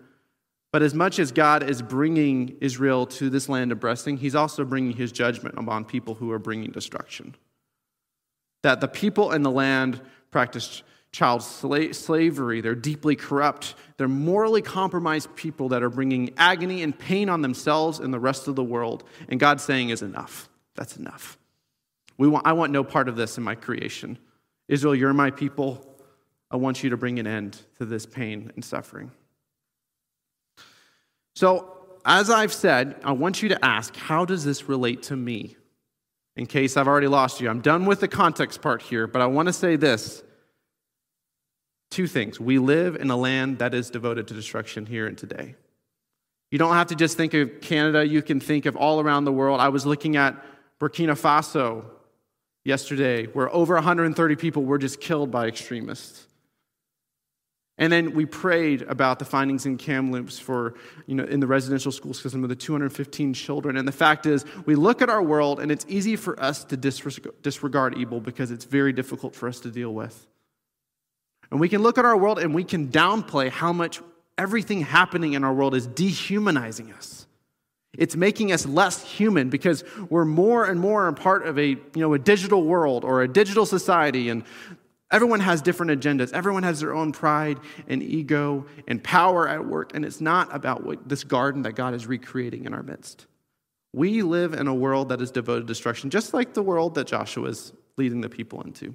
But 0.71 0.81
as 0.81 0.93
much 0.93 1.19
as 1.19 1.31
God 1.31 1.63
is 1.63 1.81
bringing 1.81 2.57
Israel 2.59 3.05
to 3.07 3.29
this 3.29 3.47
land 3.47 3.71
of 3.71 3.79
blessing, 3.79 4.17
he's 4.17 4.35
also 4.35 4.65
bringing 4.65 4.95
his 4.95 5.11
judgment 5.11 5.55
upon 5.57 5.85
people 5.85 6.15
who 6.15 6.31
are 6.31 6.39
bringing 6.39 6.71
destruction. 6.71 7.35
That 8.63 8.81
the 8.81 8.87
people 8.87 9.31
in 9.31 9.43
the 9.43 9.51
land 9.51 10.01
practice 10.31 10.83
child 11.11 11.41
slavery, 11.41 12.61
they're 12.61 12.75
deeply 12.75 13.15
corrupt, 13.15 13.75
they're 13.97 14.07
morally 14.07 14.61
compromised 14.61 15.33
people 15.35 15.69
that 15.69 15.81
are 15.81 15.89
bringing 15.89 16.31
agony 16.37 16.83
and 16.83 16.97
pain 16.97 17.29
on 17.29 17.41
themselves 17.41 17.99
and 17.99 18.13
the 18.13 18.19
rest 18.19 18.47
of 18.47 18.55
the 18.55 18.63
world. 18.63 19.03
And 19.29 19.39
God's 19.39 19.63
saying 19.63 19.89
is 19.89 20.01
enough. 20.01 20.49
That's 20.75 20.97
enough. 20.97 21.37
We 22.17 22.27
want, 22.27 22.45
I 22.45 22.53
want 22.53 22.71
no 22.71 22.83
part 22.83 23.09
of 23.09 23.15
this 23.15 23.37
in 23.37 23.43
my 23.43 23.55
creation. 23.55 24.17
Israel, 24.67 24.95
you're 24.95 25.13
my 25.13 25.31
people. 25.31 25.83
I 26.51 26.57
want 26.57 26.83
you 26.83 26.91
to 26.91 26.97
bring 26.97 27.19
an 27.19 27.27
end 27.27 27.59
to 27.77 27.85
this 27.85 28.05
pain 28.05 28.51
and 28.55 28.63
suffering. 28.63 29.11
So, 31.35 31.73
as 32.05 32.29
I've 32.29 32.53
said, 32.53 32.95
I 33.03 33.11
want 33.11 33.43
you 33.43 33.49
to 33.49 33.65
ask, 33.65 33.95
how 33.95 34.23
does 34.23 34.45
this 34.45 34.69
relate 34.69 35.03
to 35.03 35.15
me? 35.15 35.56
In 36.37 36.45
case 36.45 36.77
I've 36.77 36.87
already 36.87 37.07
lost 37.07 37.41
you, 37.41 37.49
I'm 37.49 37.61
done 37.61 37.85
with 37.85 37.99
the 37.99 38.07
context 38.07 38.61
part 38.61 38.83
here, 38.83 39.07
but 39.07 39.23
I 39.23 39.25
want 39.25 39.47
to 39.47 39.53
say 39.53 39.75
this. 39.75 40.23
Two 41.89 42.05
things. 42.05 42.39
We 42.39 42.59
live 42.59 42.95
in 42.95 43.09
a 43.09 43.17
land 43.17 43.57
that 43.57 43.73
is 43.73 43.89
devoted 43.89 44.27
to 44.27 44.35
destruction 44.35 44.85
here 44.85 45.07
and 45.07 45.17
today. 45.17 45.55
You 46.51 46.59
don't 46.59 46.73
have 46.73 46.87
to 46.87 46.95
just 46.95 47.17
think 47.17 47.33
of 47.33 47.59
Canada, 47.61 48.07
you 48.07 48.21
can 48.21 48.39
think 48.39 48.67
of 48.67 48.75
all 48.75 49.01
around 49.01 49.25
the 49.25 49.31
world. 49.31 49.59
I 49.59 49.69
was 49.69 49.85
looking 49.85 50.15
at 50.15 50.35
Burkina 50.79 51.19
Faso 51.19 51.85
yesterday, 52.63 53.25
where 53.25 53.53
over 53.53 53.73
130 53.73 54.35
people 54.35 54.63
were 54.63 54.77
just 54.77 55.01
killed 55.01 55.31
by 55.31 55.47
extremists. 55.47 56.27
And 57.79 57.93
then 57.93 58.13
we 58.15 58.25
prayed 58.25 58.81
about 58.83 59.19
the 59.19 59.25
findings 59.25 59.67
in 59.67 59.77
Kamloops 59.77 60.39
for, 60.39 60.73
you 61.05 61.13
know, 61.13 61.23
in 61.25 61.39
the 61.39 61.47
residential 61.47 61.91
school 61.91 62.13
system 62.13 62.43
of 62.43 62.49
the 62.49 62.55
215 62.55 63.35
children. 63.35 63.77
And 63.77 63.87
the 63.87 63.91
fact 63.91 64.25
is, 64.25 64.45
we 64.65 64.73
look 64.73 65.01
at 65.03 65.09
our 65.09 65.21
world 65.21 65.59
and 65.59 65.71
it's 65.71 65.85
easy 65.87 66.15
for 66.15 66.39
us 66.41 66.63
to 66.65 66.77
disregard 66.77 67.97
evil 67.97 68.19
because 68.19 68.49
it's 68.49 68.65
very 68.65 68.93
difficult 68.93 69.35
for 69.35 69.47
us 69.47 69.59
to 69.59 69.69
deal 69.69 69.93
with. 69.93 70.25
And 71.51 71.59
we 71.59 71.69
can 71.69 71.83
look 71.83 71.99
at 71.99 72.05
our 72.05 72.17
world 72.17 72.39
and 72.39 72.53
we 72.55 72.63
can 72.63 72.87
downplay 72.87 73.49
how 73.49 73.71
much 73.71 74.01
everything 74.39 74.81
happening 74.81 75.33
in 75.33 75.43
our 75.43 75.53
world 75.53 75.75
is 75.75 75.85
dehumanizing 75.85 76.91
us. 76.93 77.25
It's 77.97 78.15
making 78.15 78.51
us 78.51 78.65
less 78.65 79.03
human 79.03 79.49
because 79.49 79.83
we're 80.09 80.25
more 80.25 80.65
and 80.65 80.79
more 80.79 81.07
a 81.07 81.13
part 81.13 81.47
of 81.47 81.57
a, 81.57 81.67
you 81.67 81.79
know, 81.95 82.13
a 82.13 82.19
digital 82.19 82.63
world 82.63 83.03
or 83.03 83.21
a 83.21 83.27
digital 83.27 83.65
society, 83.65 84.29
and 84.29 84.43
everyone 85.11 85.39
has 85.39 85.61
different 85.61 85.91
agendas. 85.91 86.33
Everyone 86.33 86.63
has 86.63 86.79
their 86.79 86.93
own 86.93 87.11
pride 87.11 87.59
and 87.87 88.01
ego 88.03 88.65
and 88.87 89.03
power 89.03 89.47
at 89.47 89.65
work, 89.65 89.95
and 89.95 90.05
it's 90.05 90.21
not 90.21 90.53
about 90.55 90.83
what, 90.83 91.07
this 91.07 91.23
garden 91.23 91.63
that 91.63 91.73
God 91.73 91.93
is 91.93 92.07
recreating 92.07 92.65
in 92.65 92.73
our 92.73 92.83
midst. 92.83 93.25
We 93.93 94.21
live 94.21 94.53
in 94.53 94.67
a 94.67 94.73
world 94.73 95.09
that 95.09 95.21
is 95.21 95.31
devoted 95.31 95.61
to 95.61 95.67
destruction, 95.67 96.09
just 96.09 96.33
like 96.33 96.53
the 96.53 96.61
world 96.61 96.95
that 96.95 97.07
Joshua 97.07 97.49
is 97.49 97.73
leading 97.97 98.21
the 98.21 98.29
people 98.29 98.61
into. 98.61 98.93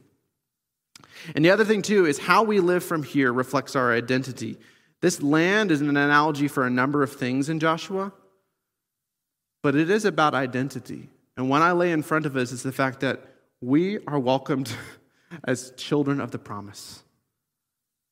And 1.35 1.45
the 1.45 1.51
other 1.51 1.65
thing, 1.65 1.83
too, 1.83 2.07
is 2.07 2.19
how 2.19 2.43
we 2.43 2.61
live 2.61 2.85
from 2.85 3.03
here 3.03 3.33
reflects 3.33 3.75
our 3.75 3.93
identity. 3.93 4.59
This 5.01 5.23
land 5.23 5.71
is 5.71 5.81
an 5.81 5.89
analogy 5.89 6.47
for 6.47 6.67
a 6.67 6.71
number 6.71 7.03
of 7.03 7.13
things 7.13 7.49
in 7.49 7.59
Joshua 7.59 8.13
but 9.63 9.77
it 9.77 9.89
is 9.89 10.05
about 10.05 10.35
identity. 10.35 11.09
And 11.37 11.49
what 11.49 11.63
I 11.63 11.73
lay 11.73 11.93
in 11.93 12.03
front 12.03 12.27
of 12.27 12.37
us 12.37 12.53
is 12.53 12.63
the 12.63 12.73
fact 12.73 13.01
that 13.01 13.21
we 13.61 14.05
are 14.07 14.19
welcomed 14.19 14.75
as 15.45 15.73
children 15.77 16.21
of 16.21 16.31
the 16.31 16.39
promise. 16.39 17.03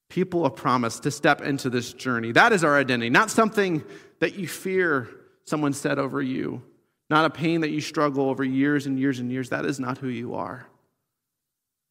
People 0.08 0.44
of 0.44 0.56
promise 0.56 1.00
to 1.00 1.10
step 1.10 1.40
into 1.40 1.70
this 1.70 1.92
journey. 1.92 2.32
That 2.32 2.52
is 2.52 2.64
our 2.64 2.76
identity, 2.76 3.10
not 3.10 3.30
something 3.30 3.84
that 4.18 4.34
you 4.34 4.48
fear 4.48 5.08
someone 5.44 5.72
said 5.72 5.98
over 5.98 6.20
you, 6.20 6.62
not 7.08 7.24
a 7.24 7.30
pain 7.30 7.60
that 7.62 7.70
you 7.70 7.80
struggle 7.80 8.28
over 8.28 8.44
years 8.44 8.86
and 8.86 8.98
years 8.98 9.18
and 9.18 9.30
years. 9.30 9.50
That 9.50 9.64
is 9.64 9.80
not 9.80 9.98
who 9.98 10.08
you 10.08 10.34
are. 10.34 10.66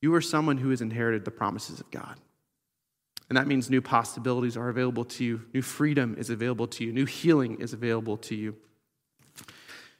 You 0.01 0.13
are 0.15 0.21
someone 0.21 0.57
who 0.57 0.69
has 0.69 0.81
inherited 0.81 1.25
the 1.25 1.31
promises 1.31 1.79
of 1.79 1.91
God. 1.91 2.17
And 3.27 3.37
that 3.37 3.47
means 3.47 3.69
new 3.69 3.81
possibilities 3.81 4.57
are 4.57 4.69
available 4.69 5.05
to 5.05 5.23
you, 5.23 5.41
new 5.53 5.61
freedom 5.61 6.15
is 6.17 6.29
available 6.29 6.67
to 6.67 6.83
you, 6.83 6.91
new 6.91 7.05
healing 7.05 7.59
is 7.59 7.73
available 7.73 8.17
to 8.17 8.35
you. 8.35 8.55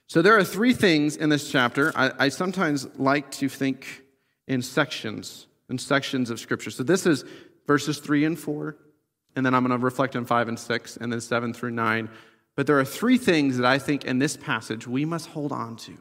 So 0.08 0.22
there 0.22 0.36
are 0.36 0.42
three 0.42 0.74
things 0.74 1.16
in 1.16 1.28
this 1.28 1.52
chapter. 1.52 1.92
I, 1.94 2.10
I 2.18 2.28
sometimes 2.30 2.88
like 2.98 3.30
to 3.32 3.48
think 3.48 4.02
in 4.50 4.60
sections, 4.60 5.46
in 5.70 5.78
sections 5.78 6.28
of 6.28 6.40
Scripture. 6.40 6.72
So 6.72 6.82
this 6.82 7.06
is 7.06 7.24
verses 7.68 7.98
three 7.98 8.24
and 8.24 8.36
four, 8.36 8.76
and 9.36 9.46
then 9.46 9.54
I'm 9.54 9.64
going 9.64 9.78
to 9.78 9.82
reflect 9.82 10.16
on 10.16 10.24
five 10.24 10.48
and 10.48 10.58
six, 10.58 10.96
and 10.96 11.12
then 11.12 11.20
seven 11.20 11.54
through 11.54 11.70
nine. 11.70 12.10
But 12.56 12.66
there 12.66 12.78
are 12.80 12.84
three 12.84 13.16
things 13.16 13.58
that 13.58 13.64
I 13.64 13.78
think 13.78 14.04
in 14.04 14.18
this 14.18 14.36
passage 14.36 14.88
we 14.88 15.04
must 15.04 15.28
hold 15.28 15.52
on 15.52 15.76
to 15.76 15.96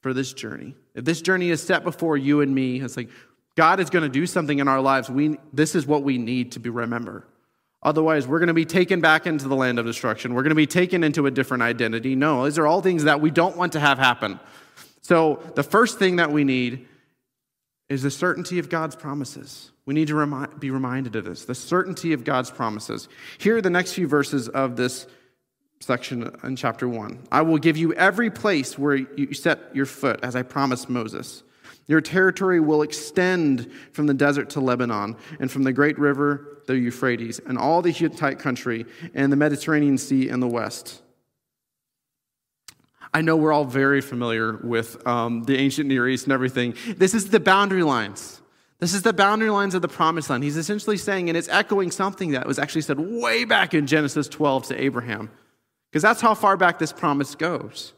for 0.00 0.14
this 0.14 0.32
journey. 0.32 0.74
If 0.94 1.04
this 1.04 1.20
journey 1.20 1.50
is 1.50 1.62
set 1.62 1.84
before 1.84 2.16
you 2.16 2.40
and 2.40 2.54
me, 2.54 2.80
it's 2.80 2.96
like 2.96 3.10
God 3.56 3.78
is 3.78 3.90
going 3.90 4.04
to 4.04 4.08
do 4.08 4.26
something 4.26 4.58
in 4.58 4.66
our 4.66 4.80
lives. 4.80 5.10
We, 5.10 5.36
this 5.52 5.74
is 5.74 5.86
what 5.86 6.02
we 6.02 6.16
need 6.16 6.52
to 6.52 6.60
be 6.60 6.70
remember. 6.70 7.26
Otherwise, 7.82 8.26
we're 8.26 8.38
going 8.38 8.48
to 8.48 8.54
be 8.54 8.64
taken 8.64 9.02
back 9.02 9.26
into 9.26 9.48
the 9.48 9.54
land 9.54 9.78
of 9.78 9.84
destruction. 9.84 10.32
We're 10.32 10.44
going 10.44 10.48
to 10.48 10.54
be 10.54 10.66
taken 10.66 11.04
into 11.04 11.26
a 11.26 11.30
different 11.30 11.62
identity. 11.62 12.16
No, 12.16 12.46
these 12.46 12.56
are 12.56 12.66
all 12.66 12.80
things 12.80 13.04
that 13.04 13.20
we 13.20 13.30
don't 13.30 13.54
want 13.58 13.74
to 13.74 13.80
have 13.80 13.98
happen. 13.98 14.40
So, 15.02 15.42
the 15.54 15.62
first 15.62 15.98
thing 15.98 16.16
that 16.16 16.32
we 16.32 16.44
need 16.44 16.88
is 17.94 18.02
the 18.02 18.10
certainty 18.10 18.58
of 18.58 18.68
God's 18.68 18.96
promises. 18.96 19.70
We 19.86 19.94
need 19.94 20.08
to 20.08 20.48
be 20.58 20.70
reminded 20.70 21.14
of 21.16 21.24
this 21.24 21.44
the 21.44 21.54
certainty 21.54 22.12
of 22.12 22.24
God's 22.24 22.50
promises. 22.50 23.08
Here 23.38 23.56
are 23.56 23.62
the 23.62 23.70
next 23.70 23.92
few 23.92 24.08
verses 24.08 24.48
of 24.48 24.76
this 24.76 25.06
section 25.80 26.34
in 26.42 26.56
chapter 26.56 26.88
1. 26.88 27.28
I 27.30 27.42
will 27.42 27.58
give 27.58 27.76
you 27.76 27.94
every 27.94 28.30
place 28.30 28.76
where 28.76 28.96
you 28.96 29.32
set 29.32 29.74
your 29.74 29.86
foot, 29.86 30.20
as 30.22 30.34
I 30.34 30.42
promised 30.42 30.90
Moses. 30.90 31.44
Your 31.86 32.00
territory 32.00 32.58
will 32.60 32.82
extend 32.82 33.70
from 33.92 34.06
the 34.06 34.14
desert 34.14 34.50
to 34.50 34.60
Lebanon, 34.60 35.16
and 35.38 35.50
from 35.50 35.62
the 35.62 35.72
great 35.72 35.98
river, 35.98 36.62
the 36.66 36.76
Euphrates, 36.76 37.40
and 37.46 37.56
all 37.56 37.80
the 37.80 37.90
Hittite 37.92 38.38
country, 38.38 38.86
and 39.14 39.30
the 39.30 39.36
Mediterranean 39.36 39.98
Sea 39.98 40.28
in 40.28 40.40
the 40.40 40.48
west. 40.48 41.02
I 43.14 43.20
know 43.20 43.36
we're 43.36 43.52
all 43.52 43.64
very 43.64 44.00
familiar 44.00 44.56
with 44.56 45.06
um, 45.06 45.44
the 45.44 45.56
ancient 45.56 45.88
Near 45.88 46.08
East 46.08 46.24
and 46.24 46.32
everything. 46.32 46.74
This 46.96 47.14
is 47.14 47.30
the 47.30 47.38
boundary 47.38 47.84
lines. 47.84 48.42
This 48.80 48.92
is 48.92 49.02
the 49.02 49.12
boundary 49.12 49.50
lines 49.50 49.76
of 49.76 49.82
the 49.82 49.88
promised 49.88 50.28
land. 50.28 50.42
He's 50.42 50.56
essentially 50.56 50.96
saying, 50.96 51.30
and 51.30 51.38
it's 51.38 51.48
echoing 51.48 51.92
something 51.92 52.32
that 52.32 52.44
was 52.44 52.58
actually 52.58 52.82
said 52.82 52.98
way 52.98 53.44
back 53.44 53.72
in 53.72 53.86
Genesis 53.86 54.26
12 54.26 54.66
to 54.66 54.82
Abraham, 54.82 55.30
because 55.90 56.02
that's 56.02 56.20
how 56.20 56.34
far 56.34 56.56
back 56.56 56.80
this 56.80 56.92
promise 56.92 57.36
goes. 57.36 57.92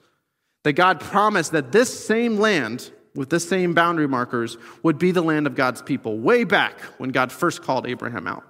That 0.64 0.74
God 0.74 1.00
promised 1.00 1.52
that 1.52 1.72
this 1.72 2.06
same 2.06 2.36
land, 2.36 2.92
with 3.14 3.30
the 3.30 3.40
same 3.40 3.72
boundary 3.72 4.06
markers 4.06 4.58
would 4.82 4.98
be 4.98 5.12
the 5.12 5.22
land 5.22 5.46
of 5.46 5.54
God's 5.54 5.80
people 5.80 6.18
way 6.18 6.44
back 6.44 6.78
when 6.98 7.08
God 7.08 7.32
first 7.32 7.62
called 7.62 7.86
Abraham 7.86 8.26
out. 8.26 8.44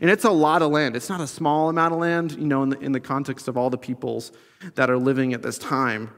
And 0.00 0.10
it's 0.10 0.24
a 0.24 0.30
lot 0.30 0.62
of 0.62 0.70
land. 0.70 0.96
It's 0.96 1.08
not 1.08 1.20
a 1.20 1.26
small 1.26 1.68
amount 1.68 1.94
of 1.94 2.00
land, 2.00 2.32
you 2.32 2.46
know, 2.46 2.62
in 2.62 2.70
the, 2.70 2.78
in 2.78 2.92
the 2.92 3.00
context 3.00 3.48
of 3.48 3.56
all 3.56 3.70
the 3.70 3.78
peoples 3.78 4.32
that 4.74 4.90
are 4.90 4.98
living 4.98 5.32
at 5.32 5.42
this 5.42 5.58
time. 5.58 6.10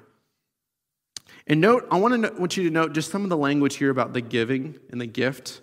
And 1.47 1.61
note, 1.61 1.87
I 1.91 1.99
want, 1.99 2.23
to 2.23 2.33
want 2.39 2.57
you 2.57 2.65
to 2.65 2.71
note 2.71 2.93
just 2.93 3.11
some 3.11 3.23
of 3.23 3.31
the 3.31 3.37
language 3.37 3.77
here 3.77 3.91
about 3.91 4.13
the 4.13 4.21
giving 4.21 4.79
and 4.91 5.01
the 5.01 5.07
gift. 5.07 5.61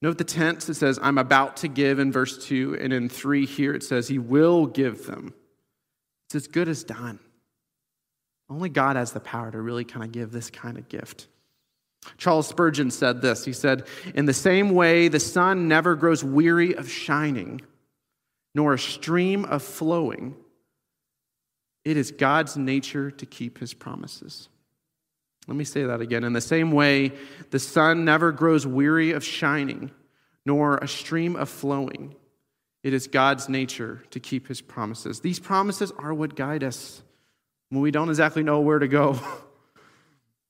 Note 0.00 0.18
the 0.18 0.24
tense. 0.24 0.68
It 0.68 0.74
says, 0.74 0.98
I'm 1.02 1.18
about 1.18 1.56
to 1.58 1.68
give 1.68 1.98
in 1.98 2.12
verse 2.12 2.44
2. 2.46 2.78
And 2.80 2.92
in 2.92 3.08
3 3.08 3.46
here, 3.46 3.74
it 3.74 3.82
says, 3.82 4.08
He 4.08 4.18
will 4.18 4.66
give 4.66 5.06
them. 5.06 5.34
It's 6.26 6.34
as 6.34 6.46
good 6.46 6.68
as 6.68 6.84
done. 6.84 7.18
Only 8.48 8.68
God 8.68 8.96
has 8.96 9.12
the 9.12 9.20
power 9.20 9.50
to 9.50 9.60
really 9.60 9.84
kind 9.84 10.04
of 10.04 10.12
give 10.12 10.30
this 10.30 10.50
kind 10.50 10.76
of 10.76 10.88
gift. 10.88 11.26
Charles 12.18 12.48
Spurgeon 12.48 12.90
said 12.90 13.22
this 13.22 13.44
He 13.44 13.52
said, 13.52 13.86
In 14.14 14.26
the 14.26 14.34
same 14.34 14.70
way, 14.70 15.08
the 15.08 15.20
sun 15.20 15.68
never 15.68 15.94
grows 15.94 16.24
weary 16.24 16.74
of 16.74 16.90
shining, 16.90 17.60
nor 18.54 18.74
a 18.74 18.78
stream 18.78 19.44
of 19.44 19.62
flowing. 19.62 20.36
It 21.84 21.96
is 21.96 22.12
God's 22.12 22.56
nature 22.56 23.10
to 23.10 23.26
keep 23.26 23.58
his 23.58 23.74
promises. 23.74 24.48
Let 25.48 25.56
me 25.56 25.64
say 25.64 25.82
that 25.84 26.00
again. 26.00 26.22
In 26.22 26.32
the 26.32 26.40
same 26.40 26.70
way, 26.70 27.12
the 27.50 27.58
sun 27.58 28.04
never 28.04 28.30
grows 28.30 28.64
weary 28.64 29.10
of 29.10 29.24
shining, 29.24 29.90
nor 30.46 30.76
a 30.76 30.86
stream 30.86 31.34
of 31.34 31.48
flowing. 31.48 32.14
It 32.84 32.94
is 32.94 33.08
God's 33.08 33.48
nature 33.48 34.02
to 34.10 34.20
keep 34.20 34.46
his 34.46 34.60
promises. 34.60 35.20
These 35.20 35.40
promises 35.40 35.92
are 35.98 36.14
what 36.14 36.36
guide 36.36 36.62
us 36.62 37.02
when 37.70 37.80
we 37.80 37.90
don't 37.90 38.08
exactly 38.08 38.42
know 38.42 38.60
where 38.60 38.78
to 38.78 38.88
go. 38.88 39.18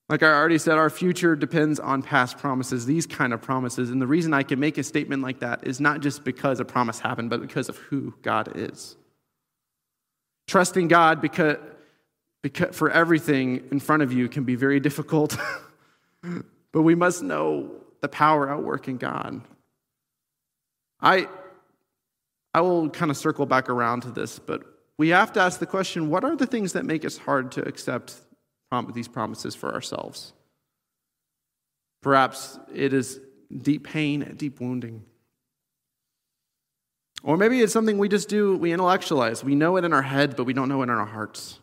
like 0.08 0.22
I 0.22 0.26
already 0.26 0.58
said, 0.58 0.78
our 0.78 0.90
future 0.90 1.36
depends 1.36 1.80
on 1.80 2.02
past 2.02 2.38
promises, 2.38 2.84
these 2.84 3.06
kind 3.06 3.32
of 3.32 3.40
promises. 3.40 3.90
And 3.90 4.02
the 4.02 4.06
reason 4.06 4.34
I 4.34 4.42
can 4.42 4.58
make 4.60 4.76
a 4.78 4.82
statement 4.82 5.22
like 5.22 5.40
that 5.40 5.66
is 5.66 5.80
not 5.80 6.00
just 6.00 6.24
because 6.24 6.60
a 6.60 6.64
promise 6.64 7.00
happened, 7.00 7.30
but 7.30 7.40
because 7.40 7.68
of 7.68 7.76
who 7.78 8.12
God 8.22 8.52
is. 8.56 8.96
Trusting 10.48 10.88
God 10.88 11.20
because, 11.20 11.56
because 12.42 12.76
for 12.76 12.90
everything 12.90 13.62
in 13.70 13.80
front 13.80 14.02
of 14.02 14.12
you 14.12 14.28
can 14.28 14.44
be 14.44 14.56
very 14.56 14.80
difficult, 14.80 15.36
but 16.72 16.82
we 16.82 16.94
must 16.94 17.22
know 17.22 17.70
the 18.00 18.08
power 18.08 18.50
at 18.50 18.62
work 18.62 18.88
in 18.88 18.96
God. 18.98 19.40
I, 21.00 21.28
I 22.52 22.60
will 22.60 22.90
kind 22.90 23.10
of 23.10 23.16
circle 23.16 23.46
back 23.46 23.70
around 23.70 24.02
to 24.02 24.10
this, 24.10 24.38
but 24.38 24.62
we 24.98 25.08
have 25.08 25.32
to 25.34 25.40
ask 25.40 25.58
the 25.58 25.66
question 25.66 26.10
what 26.10 26.24
are 26.24 26.36
the 26.36 26.46
things 26.46 26.74
that 26.74 26.84
make 26.84 27.04
us 27.04 27.16
hard 27.16 27.52
to 27.52 27.66
accept 27.66 28.16
these 28.94 29.08
promises 29.08 29.54
for 29.54 29.72
ourselves? 29.72 30.32
Perhaps 32.02 32.58
it 32.74 32.92
is 32.92 33.20
deep 33.56 33.84
pain 33.84 34.34
deep 34.36 34.60
wounding. 34.60 35.04
Or 37.22 37.36
maybe 37.36 37.60
it's 37.60 37.72
something 37.72 37.98
we 37.98 38.08
just 38.08 38.28
do, 38.28 38.56
we 38.56 38.72
intellectualize. 38.72 39.44
We 39.44 39.54
know 39.54 39.76
it 39.76 39.84
in 39.84 39.92
our 39.92 40.02
head, 40.02 40.34
but 40.34 40.44
we 40.44 40.52
don't 40.52 40.68
know 40.68 40.80
it 40.80 40.84
in 40.84 40.90
our 40.90 41.06
hearts. 41.06 41.60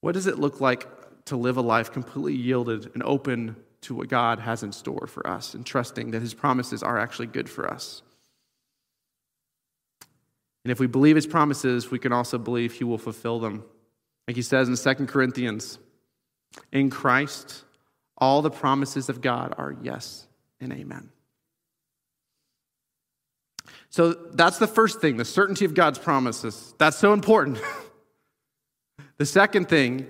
What 0.00 0.12
does 0.12 0.26
it 0.26 0.38
look 0.38 0.60
like 0.60 0.88
to 1.26 1.36
live 1.36 1.56
a 1.56 1.60
life 1.60 1.92
completely 1.92 2.34
yielded 2.34 2.90
and 2.94 3.02
open 3.04 3.54
to 3.82 3.94
what 3.94 4.08
God 4.08 4.40
has 4.40 4.64
in 4.64 4.72
store 4.72 5.06
for 5.06 5.24
us 5.26 5.54
and 5.54 5.64
trusting 5.64 6.10
that 6.10 6.22
His 6.22 6.34
promises 6.34 6.82
are 6.82 6.98
actually 6.98 7.28
good 7.28 7.48
for 7.48 7.70
us? 7.70 8.02
And 10.64 10.70
if 10.70 10.78
we 10.78 10.86
believe 10.86 11.16
his 11.16 11.26
promises, 11.26 11.90
we 11.90 11.98
can 11.98 12.12
also 12.12 12.38
believe 12.38 12.74
he 12.74 12.84
will 12.84 12.98
fulfill 12.98 13.40
them. 13.40 13.64
Like 14.26 14.36
he 14.36 14.42
says 14.42 14.68
in 14.68 14.96
2 14.96 15.06
Corinthians, 15.06 15.78
in 16.70 16.90
Christ, 16.90 17.64
all 18.16 18.42
the 18.42 18.50
promises 18.50 19.08
of 19.08 19.20
God 19.20 19.54
are 19.58 19.74
yes 19.82 20.26
and 20.60 20.72
amen. 20.72 21.10
So 23.90 24.12
that's 24.12 24.58
the 24.58 24.66
first 24.66 25.00
thing, 25.00 25.16
the 25.16 25.24
certainty 25.24 25.64
of 25.64 25.74
God's 25.74 25.98
promises. 25.98 26.74
That's 26.78 26.96
so 26.96 27.12
important. 27.12 27.60
the 29.18 29.26
second 29.26 29.68
thing, 29.68 30.06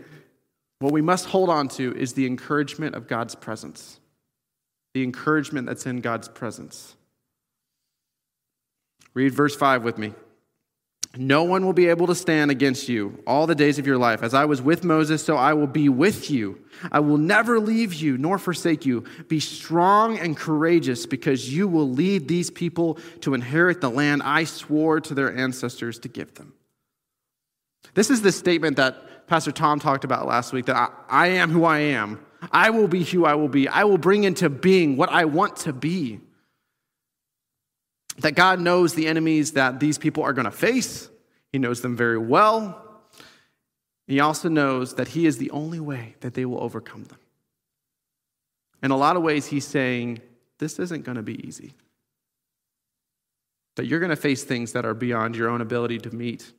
what 0.79 0.93
we 0.93 1.01
must 1.01 1.27
hold 1.27 1.49
on 1.49 1.69
to 1.71 1.97
is 1.97 2.13
the 2.13 2.27
encouragement 2.27 2.95
of 2.95 3.09
God's 3.09 3.35
presence. 3.35 3.99
The 4.95 5.03
encouragement 5.03 5.67
that's 5.67 5.87
in 5.87 6.01
God's 6.01 6.29
presence. 6.29 6.97
Read 9.15 9.33
verse 9.35 9.57
5 9.57 9.83
with 9.85 9.99
me. 9.99 10.13
No 11.17 11.43
one 11.43 11.67
will 11.67 11.75
be 11.75 11.89
able 11.89 12.07
to 12.07 12.15
stand 12.15 12.51
against 12.51 12.89
you 12.89 13.23
all 13.27 13.47
the 13.47 13.55
days 13.55 13.79
of 13.79 13.87
your 13.87 13.99
life. 13.99 14.23
As 14.23 14.33
I 14.33 14.47
was 14.47 14.63
with 14.63 14.83
Moses, 14.83 15.23
so 15.23 15.37
I 15.37 15.53
will 15.53 15.67
be 15.67 15.91
with 15.91 16.31
you. 16.31 16.59
I 16.91 17.01
will 17.01 17.19
never 17.19 17.61
leave 17.61 17.93
you 17.93 18.17
nor 18.17 18.39
forsake 18.39 18.87
you. 18.87 19.05
Be 19.29 19.39
strong 19.39 20.19
and 20.19 20.35
courageous 20.35 21.05
because 21.05 21.53
you 21.53 21.69
will 21.69 21.89
lead 21.89 22.29
these 22.29 22.51
people 22.51 22.99
to 23.21 23.35
inherit 23.35 23.83
the 23.83 23.91
land 23.91 24.23
I 24.23 24.45
swore 24.45 25.01
to 25.03 25.15
their 25.15 25.37
ancestors 25.37 25.99
to 26.01 26.09
give 26.09 26.35
them. 26.35 26.55
This 27.93 28.09
is 28.09 28.23
the 28.23 28.33
statement 28.33 28.79
that 28.79 29.27
Pastor 29.27 29.53
Tom 29.53 29.81
talked 29.81 30.05
about 30.05 30.27
last 30.27 30.55
week 30.55 30.67
that 30.67 30.77
I, 30.77 30.89
I 31.09 31.27
am 31.29 31.51
who 31.51 31.65
I 31.65 31.81
am. 31.81 32.25
I 32.51 32.71
will 32.71 32.89
be 32.89 33.05
who 33.05 33.27
I 33.27 33.35
will 33.35 33.49
be. 33.49 33.69
I 33.69 33.85
will 33.85 33.99
bring 33.99 34.25
into 34.25 34.49
being 34.49 34.97
what 34.97 35.11
I 35.11 35.27
want 35.27 35.57
to 35.59 35.75
be 35.75 36.21
that 38.23 38.35
God 38.35 38.61
knows 38.61 38.95
the 38.95 39.07
enemies 39.07 39.53
that 39.53 39.81
these 39.81 39.99
people 39.99 40.23
are 40.23 40.33
going 40.33 40.47
to 40.47 40.51
face. 40.51 41.09
He 41.53 41.59
knows 41.59 41.81
them 41.83 41.97
very 41.97 42.19
well. 42.19 42.79
He 44.07 44.21
also 44.21 44.49
knows 44.49 44.95
that 44.95 45.09
He 45.09 45.27
is 45.27 45.39
the 45.39 45.51
only 45.51 45.81
way 45.81 46.17
that 46.21 46.35
they 46.35 46.45
will 46.45 46.63
overcome 46.63 47.05
them. 47.05 47.19
In 48.83 48.91
a 48.91 48.97
lot 48.97 49.17
of 49.17 49.23
ways, 49.23 49.47
He's 49.47 49.67
saying, 49.67 50.21
This 50.59 50.79
isn't 50.79 51.05
going 51.05 51.17
to 51.17 51.23
be 51.23 51.47
easy. 51.47 51.75
That 53.77 53.87
you're 53.87 54.01
going 54.01 54.11
to 54.11 54.17
face 54.17 54.45
things 54.45 54.73
that 54.73 54.85
are 54.85 54.95
beyond 54.95 55.37
your 55.37 55.49
own 55.49 55.61
ability 55.61 55.99
to 56.01 56.15
meet. 56.15 56.53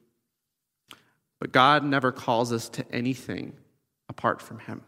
But 1.40 1.52
God 1.52 1.84
never 1.84 2.12
calls 2.12 2.54
us 2.54 2.70
to 2.70 2.86
anything 2.92 3.54
apart 4.10 4.42
from 4.42 4.60
Him. 4.60 4.82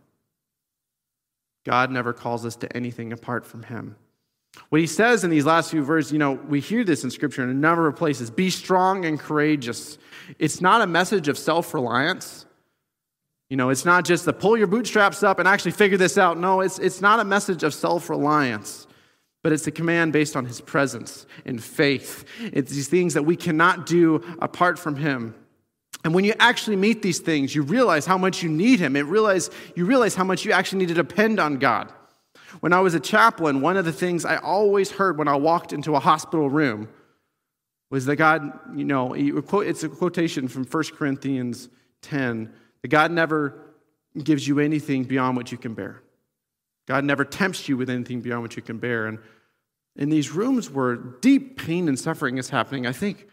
God 1.65 1.91
never 1.91 2.13
calls 2.13 2.45
us 2.45 2.55
to 2.57 2.77
anything 2.77 3.11
apart 3.11 3.45
from 3.45 3.63
Him. 3.63 3.95
What 4.69 4.81
he 4.81 4.87
says 4.87 5.23
in 5.23 5.29
these 5.29 5.45
last 5.45 5.71
few 5.71 5.83
verses, 5.83 6.11
you 6.11 6.19
know, 6.19 6.33
we 6.33 6.59
hear 6.59 6.83
this 6.83 7.03
in 7.03 7.11
Scripture 7.11 7.43
in 7.43 7.49
a 7.49 7.53
number 7.53 7.87
of 7.87 7.95
places 7.95 8.29
be 8.29 8.49
strong 8.49 9.05
and 9.05 9.19
courageous. 9.19 9.97
It's 10.39 10.61
not 10.61 10.81
a 10.81 10.87
message 10.87 11.27
of 11.27 11.37
self 11.37 11.73
reliance. 11.73 12.45
You 13.49 13.57
know, 13.57 13.69
it's 13.69 13.85
not 13.85 14.05
just 14.05 14.25
the 14.25 14.33
pull 14.33 14.57
your 14.57 14.67
bootstraps 14.67 15.21
up 15.21 15.37
and 15.37 15.47
actually 15.47 15.71
figure 15.71 15.97
this 15.97 16.17
out. 16.17 16.37
No, 16.37 16.61
it's, 16.61 16.79
it's 16.79 16.99
not 16.99 17.19
a 17.19 17.23
message 17.23 17.63
of 17.63 17.73
self 17.73 18.09
reliance, 18.09 18.87
but 19.43 19.51
it's 19.51 19.67
a 19.67 19.71
command 19.71 20.13
based 20.13 20.35
on 20.35 20.45
his 20.45 20.61
presence 20.61 21.27
and 21.45 21.63
faith. 21.63 22.25
It's 22.39 22.71
these 22.71 22.87
things 22.87 23.13
that 23.13 23.23
we 23.23 23.35
cannot 23.35 23.85
do 23.85 24.23
apart 24.41 24.79
from 24.79 24.95
him. 24.95 25.35
And 26.03 26.13
when 26.13 26.23
you 26.23 26.33
actually 26.39 26.75
meet 26.75 27.01
these 27.01 27.19
things, 27.19 27.55
you 27.55 27.63
realize 27.63 28.05
how 28.05 28.17
much 28.17 28.43
you 28.43 28.49
need 28.49 28.79
him. 28.79 28.95
It 28.95 29.05
realize, 29.05 29.49
you 29.75 29.85
realize 29.85 30.15
how 30.15 30.23
much 30.23 30.45
you 30.45 30.51
actually 30.51 30.79
need 30.79 30.89
to 30.89 30.93
depend 30.93 31.39
on 31.39 31.57
God. 31.57 31.91
When 32.59 32.73
I 32.73 32.79
was 32.79 32.93
a 32.93 32.99
chaplain, 32.99 33.61
one 33.61 33.77
of 33.77 33.85
the 33.85 33.93
things 33.93 34.25
I 34.25 34.37
always 34.37 34.91
heard 34.91 35.17
when 35.17 35.27
I 35.27 35.35
walked 35.35 35.73
into 35.73 35.95
a 35.95 35.99
hospital 35.99 36.49
room 36.49 36.89
was 37.89 38.05
that 38.05 38.15
God, 38.15 38.59
you 38.75 38.85
know, 38.85 39.13
it's 39.13 39.83
a 39.83 39.89
quotation 39.89 40.47
from 40.47 40.65
1 40.65 40.83
Corinthians 40.97 41.69
10 42.01 42.51
that 42.81 42.87
God 42.87 43.11
never 43.11 43.59
gives 44.21 44.47
you 44.47 44.59
anything 44.59 45.03
beyond 45.03 45.37
what 45.37 45.51
you 45.51 45.57
can 45.57 45.73
bear. 45.73 46.01
God 46.87 47.03
never 47.03 47.25
tempts 47.25 47.67
you 47.67 47.77
with 47.77 47.89
anything 47.89 48.21
beyond 48.21 48.41
what 48.41 48.55
you 48.55 48.61
can 48.61 48.77
bear. 48.77 49.07
And 49.07 49.19
in 49.95 50.09
these 50.09 50.31
rooms 50.31 50.69
where 50.69 50.95
deep 50.95 51.57
pain 51.57 51.87
and 51.87 51.99
suffering 51.99 52.37
is 52.37 52.49
happening, 52.49 52.85
I 52.85 52.91
think, 52.91 53.27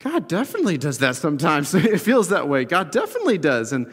God 0.00 0.28
definitely 0.28 0.78
does 0.78 0.98
that 0.98 1.16
sometimes. 1.16 1.74
it 1.74 2.00
feels 2.00 2.28
that 2.28 2.48
way. 2.48 2.64
God 2.64 2.90
definitely 2.92 3.38
does. 3.38 3.72
And 3.72 3.92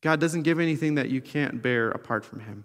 God 0.00 0.20
doesn't 0.20 0.42
give 0.42 0.60
anything 0.60 0.94
that 0.94 1.10
you 1.10 1.20
can't 1.20 1.62
bear 1.62 1.90
apart 1.90 2.24
from 2.24 2.40
Him. 2.40 2.64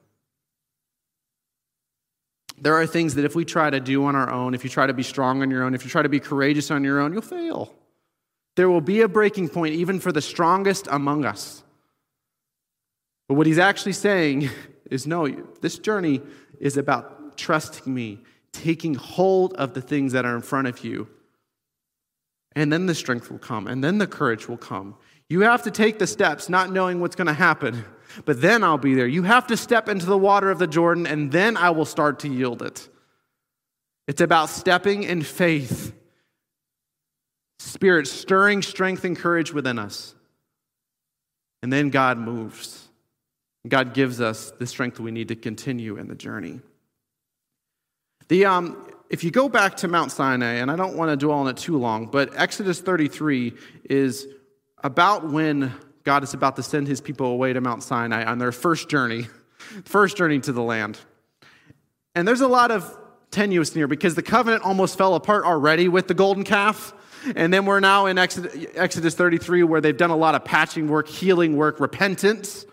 There 2.59 2.75
are 2.75 2.85
things 2.85 3.15
that 3.15 3.25
if 3.25 3.35
we 3.35 3.45
try 3.45 3.69
to 3.69 3.79
do 3.79 4.05
on 4.05 4.15
our 4.15 4.29
own, 4.29 4.53
if 4.53 4.63
you 4.63 4.69
try 4.69 4.85
to 4.85 4.93
be 4.93 5.03
strong 5.03 5.41
on 5.41 5.49
your 5.49 5.63
own, 5.63 5.73
if 5.73 5.83
you 5.83 5.89
try 5.89 6.03
to 6.03 6.09
be 6.09 6.19
courageous 6.19 6.69
on 6.71 6.83
your 6.83 6.99
own, 6.99 7.13
you'll 7.13 7.21
fail. 7.21 7.73
There 8.55 8.69
will 8.69 8.81
be 8.81 9.01
a 9.01 9.07
breaking 9.07 9.49
point 9.49 9.75
even 9.75 9.99
for 9.99 10.11
the 10.11 10.21
strongest 10.21 10.87
among 10.91 11.25
us. 11.25 11.63
But 13.27 13.35
what 13.35 13.47
he's 13.47 13.57
actually 13.57 13.93
saying 13.93 14.49
is 14.91 15.07
no, 15.07 15.27
this 15.61 15.79
journey 15.79 16.21
is 16.59 16.77
about 16.77 17.37
trusting 17.37 17.91
me, 17.91 18.19
taking 18.51 18.93
hold 18.93 19.53
of 19.55 19.73
the 19.73 19.81
things 19.81 20.13
that 20.13 20.25
are 20.25 20.35
in 20.35 20.41
front 20.41 20.67
of 20.67 20.83
you. 20.83 21.07
And 22.55 22.71
then 22.71 22.85
the 22.85 22.93
strength 22.93 23.31
will 23.31 23.39
come, 23.39 23.65
and 23.67 23.83
then 23.83 23.97
the 23.97 24.05
courage 24.05 24.47
will 24.47 24.57
come. 24.57 24.95
You 25.33 25.39
have 25.39 25.63
to 25.63 25.71
take 25.71 25.97
the 25.97 26.05
steps 26.05 26.47
not 26.47 26.71
knowing 26.71 26.99
what's 26.99 27.15
going 27.15 27.25
to 27.25 27.33
happen, 27.33 27.85
but 28.23 28.39
then 28.39 28.63
I'll 28.63 28.77
be 28.77 28.93
there. 28.93 29.07
You 29.07 29.23
have 29.23 29.47
to 29.47 29.57
step 29.57 29.89
into 29.89 30.05
the 30.05 30.15
water 30.15 30.51
of 30.51 30.59
the 30.59 30.67
Jordan, 30.67 31.07
and 31.07 31.31
then 31.31 31.57
I 31.57 31.71
will 31.71 31.85
start 31.85 32.19
to 32.19 32.27
yield 32.27 32.61
it. 32.61 32.87
It's 34.07 34.21
about 34.21 34.49
stepping 34.49 35.01
in 35.01 35.23
faith, 35.23 35.91
Spirit 37.57 38.05
stirring 38.05 38.61
strength 38.61 39.05
and 39.05 39.17
courage 39.17 39.51
within 39.51 39.79
us. 39.79 40.13
And 41.63 41.73
then 41.73 41.89
God 41.89 42.19
moves. 42.19 42.87
God 43.67 43.95
gives 43.95 44.21
us 44.21 44.51
the 44.59 44.67
strength 44.67 44.99
we 44.99 45.09
need 45.09 45.29
to 45.29 45.35
continue 45.35 45.97
in 45.97 46.09
the 46.09 46.15
journey. 46.15 46.59
The, 48.27 48.45
um, 48.45 48.87
if 49.09 49.23
you 49.23 49.31
go 49.31 49.49
back 49.49 49.77
to 49.77 49.87
Mount 49.87 50.11
Sinai, 50.11 50.57
and 50.57 50.69
I 50.69 50.75
don't 50.75 50.95
want 50.95 51.09
to 51.09 51.17
dwell 51.17 51.39
on 51.39 51.47
it 51.47 51.57
too 51.57 51.79
long, 51.79 52.05
but 52.05 52.29
Exodus 52.35 52.81
33 52.81 53.53
is 53.89 54.27
about 54.83 55.29
when 55.29 55.73
God 56.03 56.23
is 56.23 56.33
about 56.33 56.57
to 56.57 56.63
send 56.63 56.87
his 56.87 57.01
people 57.01 57.27
away 57.27 57.53
to 57.53 57.61
Mount 57.61 57.83
Sinai 57.83 58.25
on 58.25 58.37
their 58.37 58.51
first 58.51 58.89
journey, 58.89 59.27
first 59.85 60.17
journey 60.17 60.39
to 60.41 60.51
the 60.51 60.61
land. 60.61 60.99
And 62.15 62.27
there's 62.27 62.41
a 62.41 62.47
lot 62.47 62.69
of 62.71 62.97
tenuous 63.31 63.73
here 63.73 63.87
because 63.87 64.15
the 64.15 64.21
covenant 64.21 64.63
almost 64.63 64.97
fell 64.97 65.15
apart 65.15 65.45
already 65.45 65.87
with 65.87 66.07
the 66.07 66.13
golden 66.13 66.43
calf. 66.43 66.93
And 67.35 67.53
then 67.53 67.65
we're 67.65 67.79
now 67.79 68.05
in 68.05 68.17
Exodus 68.17 69.15
33 69.15 69.63
where 69.63 69.81
they've 69.81 69.95
done 69.95 70.09
a 70.09 70.15
lot 70.15 70.35
of 70.35 70.43
patching 70.43 70.87
work, 70.89 71.07
healing 71.07 71.55
work, 71.55 71.79
repentance. 71.79 72.65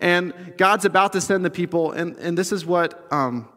And 0.00 0.54
God's 0.56 0.84
about 0.84 1.12
to 1.12 1.20
send 1.20 1.44
the 1.44 1.50
people, 1.50 1.92
and, 1.92 2.16
and 2.16 2.36
this 2.36 2.52
is 2.52 2.66
what 2.66 3.10
um, 3.12 3.48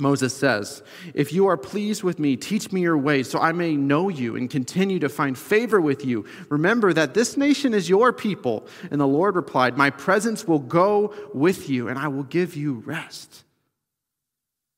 Moses 0.00 0.34
says, 0.34 0.82
If 1.14 1.32
you 1.32 1.46
are 1.46 1.56
pleased 1.56 2.02
with 2.02 2.18
me, 2.18 2.36
teach 2.36 2.72
me 2.72 2.80
your 2.80 2.98
ways 2.98 3.30
so 3.30 3.38
I 3.38 3.52
may 3.52 3.76
know 3.76 4.08
you 4.08 4.36
and 4.36 4.50
continue 4.50 4.98
to 5.00 5.08
find 5.08 5.36
favor 5.38 5.80
with 5.80 6.04
you. 6.04 6.24
Remember 6.48 6.92
that 6.92 7.14
this 7.14 7.36
nation 7.36 7.74
is 7.74 7.88
your 7.88 8.12
people. 8.12 8.66
And 8.90 9.00
the 9.00 9.06
Lord 9.06 9.36
replied, 9.36 9.76
My 9.76 9.90
presence 9.90 10.46
will 10.46 10.58
go 10.58 11.14
with 11.34 11.68
you 11.68 11.88
and 11.88 11.98
I 11.98 12.08
will 12.08 12.24
give 12.24 12.56
you 12.56 12.82
rest. 12.86 13.44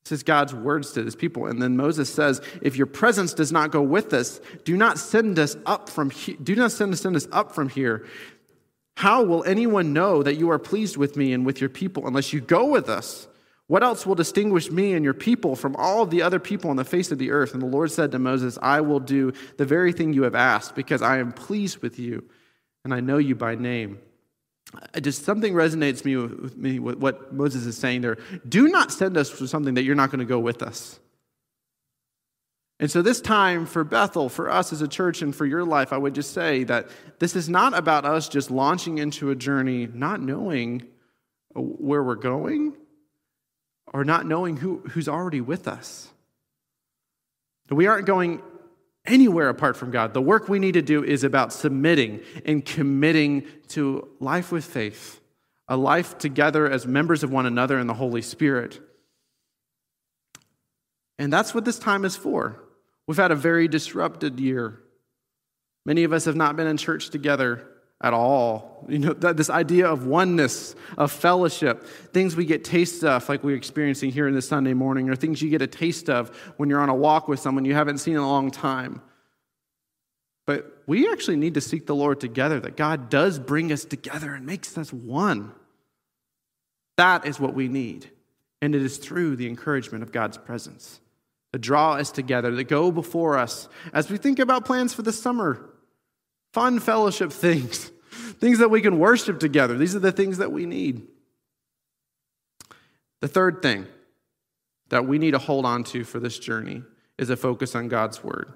This 0.04 0.12
is 0.12 0.22
God's 0.24 0.52
words 0.52 0.92
to 0.92 1.04
his 1.04 1.14
people. 1.14 1.46
And 1.46 1.62
then 1.62 1.76
Moses 1.76 2.12
says, 2.12 2.40
If 2.60 2.76
your 2.76 2.86
presence 2.86 3.34
does 3.34 3.52
not 3.52 3.70
go 3.70 3.82
with 3.82 4.12
us, 4.12 4.40
do 4.64 4.76
not 4.76 4.98
send 4.98 5.38
us 5.38 5.56
up 5.64 5.88
from 5.88 6.10
he- 6.10 6.34
do 6.34 6.56
not 6.56 6.72
send, 6.72 6.98
send 6.98 7.14
us 7.14 7.28
up 7.30 7.54
from 7.54 7.68
here. 7.68 8.06
How 8.96 9.22
will 9.22 9.44
anyone 9.44 9.92
know 9.92 10.22
that 10.22 10.36
you 10.36 10.50
are 10.50 10.58
pleased 10.58 10.96
with 10.96 11.16
me 11.16 11.32
and 11.32 11.46
with 11.46 11.60
your 11.60 11.70
people 11.70 12.06
unless 12.06 12.32
you 12.32 12.40
go 12.40 12.66
with 12.66 12.88
us? 12.88 13.28
What 13.72 13.82
else 13.82 14.04
will 14.04 14.14
distinguish 14.14 14.70
me 14.70 14.92
and 14.92 15.02
your 15.02 15.14
people 15.14 15.56
from 15.56 15.76
all 15.76 16.04
the 16.04 16.20
other 16.20 16.38
people 16.38 16.68
on 16.68 16.76
the 16.76 16.84
face 16.84 17.10
of 17.10 17.16
the 17.16 17.30
earth? 17.30 17.54
And 17.54 17.62
the 17.62 17.66
Lord 17.66 17.90
said 17.90 18.12
to 18.12 18.18
Moses, 18.18 18.58
I 18.60 18.82
will 18.82 19.00
do 19.00 19.32
the 19.56 19.64
very 19.64 19.94
thing 19.94 20.12
you 20.12 20.24
have 20.24 20.34
asked 20.34 20.74
because 20.74 21.00
I 21.00 21.16
am 21.20 21.32
pleased 21.32 21.78
with 21.78 21.98
you 21.98 22.22
and 22.84 22.92
I 22.92 23.00
know 23.00 23.16
you 23.16 23.34
by 23.34 23.54
name. 23.54 23.98
Uh, 24.74 25.00
just 25.00 25.24
something 25.24 25.54
resonates 25.54 26.04
with 26.04 26.54
me 26.54 26.80
with 26.80 26.98
what 26.98 27.32
Moses 27.32 27.64
is 27.64 27.78
saying 27.78 28.02
there. 28.02 28.18
Do 28.46 28.68
not 28.68 28.92
send 28.92 29.16
us 29.16 29.30
for 29.30 29.46
something 29.46 29.72
that 29.72 29.84
you're 29.84 29.94
not 29.94 30.10
going 30.10 30.18
to 30.18 30.26
go 30.26 30.38
with 30.38 30.62
us. 30.62 31.00
And 32.78 32.90
so, 32.90 33.00
this 33.00 33.22
time 33.22 33.64
for 33.64 33.84
Bethel, 33.84 34.28
for 34.28 34.50
us 34.50 34.74
as 34.74 34.82
a 34.82 34.88
church, 34.88 35.22
and 35.22 35.34
for 35.34 35.46
your 35.46 35.64
life, 35.64 35.94
I 35.94 35.96
would 35.96 36.14
just 36.14 36.34
say 36.34 36.64
that 36.64 36.88
this 37.20 37.34
is 37.34 37.48
not 37.48 37.72
about 37.72 38.04
us 38.04 38.28
just 38.28 38.50
launching 38.50 38.98
into 38.98 39.30
a 39.30 39.34
journey 39.34 39.86
not 39.86 40.20
knowing 40.20 40.82
uh, 41.56 41.60
where 41.62 42.02
we're 42.02 42.16
going 42.16 42.76
or 43.92 44.04
not 44.04 44.26
knowing 44.26 44.56
who, 44.56 44.78
who's 44.90 45.08
already 45.08 45.40
with 45.40 45.68
us. 45.68 46.08
We 47.70 47.86
aren't 47.86 48.06
going 48.06 48.42
anywhere 49.06 49.48
apart 49.48 49.76
from 49.76 49.90
God. 49.90 50.14
The 50.14 50.20
work 50.20 50.48
we 50.48 50.58
need 50.58 50.72
to 50.72 50.82
do 50.82 51.02
is 51.02 51.24
about 51.24 51.52
submitting 51.52 52.20
and 52.44 52.64
committing 52.64 53.46
to 53.68 54.08
life 54.20 54.52
with 54.52 54.64
faith, 54.64 55.20
a 55.68 55.76
life 55.76 56.18
together 56.18 56.68
as 56.70 56.86
members 56.86 57.22
of 57.22 57.30
one 57.30 57.46
another 57.46 57.78
in 57.78 57.86
the 57.86 57.94
Holy 57.94 58.22
Spirit. 58.22 58.80
And 61.18 61.32
that's 61.32 61.54
what 61.54 61.64
this 61.64 61.78
time 61.78 62.04
is 62.04 62.16
for. 62.16 62.62
We've 63.06 63.16
had 63.16 63.30
a 63.30 63.36
very 63.36 63.68
disrupted 63.68 64.38
year. 64.38 64.80
Many 65.84 66.04
of 66.04 66.12
us 66.12 66.26
have 66.26 66.36
not 66.36 66.56
been 66.56 66.66
in 66.66 66.76
church 66.76 67.10
together 67.10 67.68
at 68.02 68.12
all. 68.12 68.84
You 68.88 68.98
know, 68.98 69.12
that, 69.14 69.36
this 69.36 69.48
idea 69.48 69.88
of 69.88 70.06
oneness, 70.06 70.74
of 70.98 71.12
fellowship, 71.12 71.84
things 72.12 72.34
we 72.34 72.44
get 72.44 72.64
taste 72.64 73.04
of, 73.04 73.28
like 73.28 73.44
we're 73.44 73.56
experiencing 73.56 74.10
here 74.10 74.26
in 74.26 74.34
this 74.34 74.48
Sunday 74.48 74.74
morning, 74.74 75.08
or 75.08 75.14
things 75.14 75.40
you 75.40 75.50
get 75.50 75.62
a 75.62 75.66
taste 75.66 76.10
of 76.10 76.36
when 76.56 76.68
you're 76.68 76.80
on 76.80 76.88
a 76.88 76.94
walk 76.94 77.28
with 77.28 77.38
someone 77.38 77.64
you 77.64 77.74
haven't 77.74 77.98
seen 77.98 78.14
in 78.14 78.20
a 78.20 78.28
long 78.28 78.50
time. 78.50 79.00
But 80.46 80.82
we 80.86 81.10
actually 81.10 81.36
need 81.36 81.54
to 81.54 81.60
seek 81.60 81.86
the 81.86 81.94
Lord 81.94 82.20
together, 82.20 82.58
that 82.60 82.76
God 82.76 83.08
does 83.08 83.38
bring 83.38 83.70
us 83.70 83.84
together 83.84 84.34
and 84.34 84.44
makes 84.44 84.76
us 84.76 84.92
one. 84.92 85.52
That 86.96 87.24
is 87.24 87.38
what 87.38 87.54
we 87.54 87.68
need. 87.68 88.10
And 88.60 88.74
it 88.74 88.82
is 88.82 88.98
through 88.98 89.36
the 89.36 89.48
encouragement 89.48 90.02
of 90.02 90.12
God's 90.12 90.38
presence 90.38 91.00
to 91.52 91.58
draw 91.58 91.94
us 91.94 92.10
together, 92.10 92.50
that 92.50 92.64
go 92.64 92.90
before 92.90 93.38
us 93.38 93.68
as 93.92 94.10
we 94.10 94.16
think 94.16 94.38
about 94.38 94.64
plans 94.64 94.94
for 94.94 95.02
the 95.02 95.12
summer, 95.12 95.68
fun 96.52 96.78
fellowship 96.78 97.32
things, 97.32 97.90
things 98.40 98.58
that 98.58 98.70
we 98.70 98.80
can 98.80 98.98
worship 98.98 99.40
together. 99.40 99.76
These 99.76 99.94
are 99.94 100.00
the 100.00 100.12
things 100.12 100.38
that 100.38 100.52
we 100.52 100.66
need. 100.66 101.06
The 103.20 103.28
third 103.28 103.62
thing 103.62 103.86
that 104.88 105.06
we 105.06 105.18
need 105.18 105.30
to 105.30 105.38
hold 105.38 105.64
on 105.64 105.84
to 105.84 106.04
for 106.04 106.18
this 106.20 106.38
journey 106.38 106.82
is 107.18 107.30
a 107.30 107.36
focus 107.36 107.74
on 107.74 107.88
God's 107.88 108.22
word. 108.22 108.52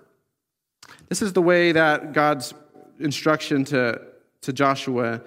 This 1.09 1.23
is 1.23 1.33
the 1.33 1.43
way 1.43 1.73
that 1.73 2.13
God's 2.13 2.53
instruction 2.99 3.65
to, 3.67 4.01
to 4.43 4.53
Joshua 4.53 5.23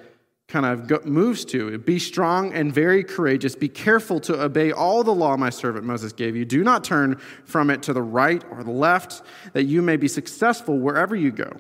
kind 0.48 0.66
of 0.66 1.06
moves 1.06 1.46
to. 1.46 1.78
Be 1.78 2.00
strong 2.00 2.54
and 2.54 2.74
very 2.74 3.04
courageous. 3.04 3.56
Be 3.56 3.70
careful 3.70 4.20
to 4.22 4.42
obey 4.42 4.72
all 4.72 5.04
the 5.04 5.14
law 5.14 5.38
my 5.38 5.52
servant 5.52 5.86
Moses 5.86 6.12
gave 6.12 6.36
you. 6.36 6.44
Do 6.44 6.64
not 6.64 6.84
turn 6.84 7.16
from 7.46 7.70
it 7.70 7.84
to 7.84 7.94
the 7.94 8.02
right 8.02 8.44
or 8.52 8.64
the 8.64 8.72
left, 8.72 9.22
that 9.54 9.64
you 9.64 9.82
may 9.82 9.96
be 9.96 10.08
successful 10.08 10.80
wherever 10.80 11.16
you 11.16 11.32
go. 11.32 11.52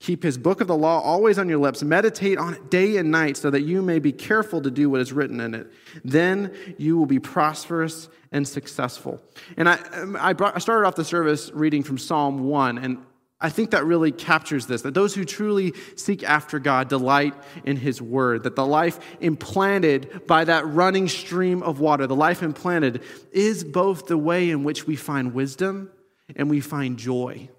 Keep 0.00 0.22
his 0.22 0.38
book 0.38 0.62
of 0.62 0.66
the 0.66 0.76
law 0.76 0.98
always 1.00 1.38
on 1.38 1.46
your 1.48 1.58
lips. 1.58 1.82
Meditate 1.82 2.38
on 2.38 2.54
it 2.54 2.70
day 2.70 2.96
and 2.96 3.10
night 3.10 3.36
so 3.36 3.50
that 3.50 3.62
you 3.62 3.82
may 3.82 3.98
be 3.98 4.12
careful 4.12 4.62
to 4.62 4.70
do 4.70 4.88
what 4.88 5.02
is 5.02 5.12
written 5.12 5.40
in 5.40 5.54
it. 5.54 5.70
Then 6.02 6.54
you 6.78 6.96
will 6.96 7.06
be 7.06 7.18
prosperous 7.18 8.08
and 8.32 8.48
successful. 8.48 9.22
And 9.58 9.68
I, 9.68 9.74
um, 9.92 10.16
I, 10.18 10.32
brought, 10.32 10.56
I 10.56 10.58
started 10.58 10.86
off 10.86 10.94
the 10.94 11.04
service 11.04 11.50
reading 11.52 11.82
from 11.82 11.98
Psalm 11.98 12.44
1, 12.44 12.78
and 12.78 12.98
I 13.42 13.50
think 13.50 13.72
that 13.72 13.84
really 13.84 14.10
captures 14.10 14.66
this 14.66 14.82
that 14.82 14.94
those 14.94 15.14
who 15.14 15.26
truly 15.26 15.74
seek 15.96 16.22
after 16.22 16.58
God 16.58 16.88
delight 16.88 17.34
in 17.64 17.76
His 17.76 18.00
Word, 18.00 18.44
that 18.44 18.56
the 18.56 18.66
life 18.66 18.98
implanted 19.20 20.26
by 20.26 20.44
that 20.44 20.66
running 20.66 21.08
stream 21.08 21.62
of 21.62 21.78
water, 21.78 22.06
the 22.06 22.16
life 22.16 22.42
implanted, 22.42 23.02
is 23.32 23.64
both 23.64 24.06
the 24.06 24.18
way 24.18 24.48
in 24.50 24.64
which 24.64 24.86
we 24.86 24.96
find 24.96 25.34
wisdom 25.34 25.90
and 26.36 26.48
we 26.48 26.60
find 26.60 26.98
joy. 26.98 27.50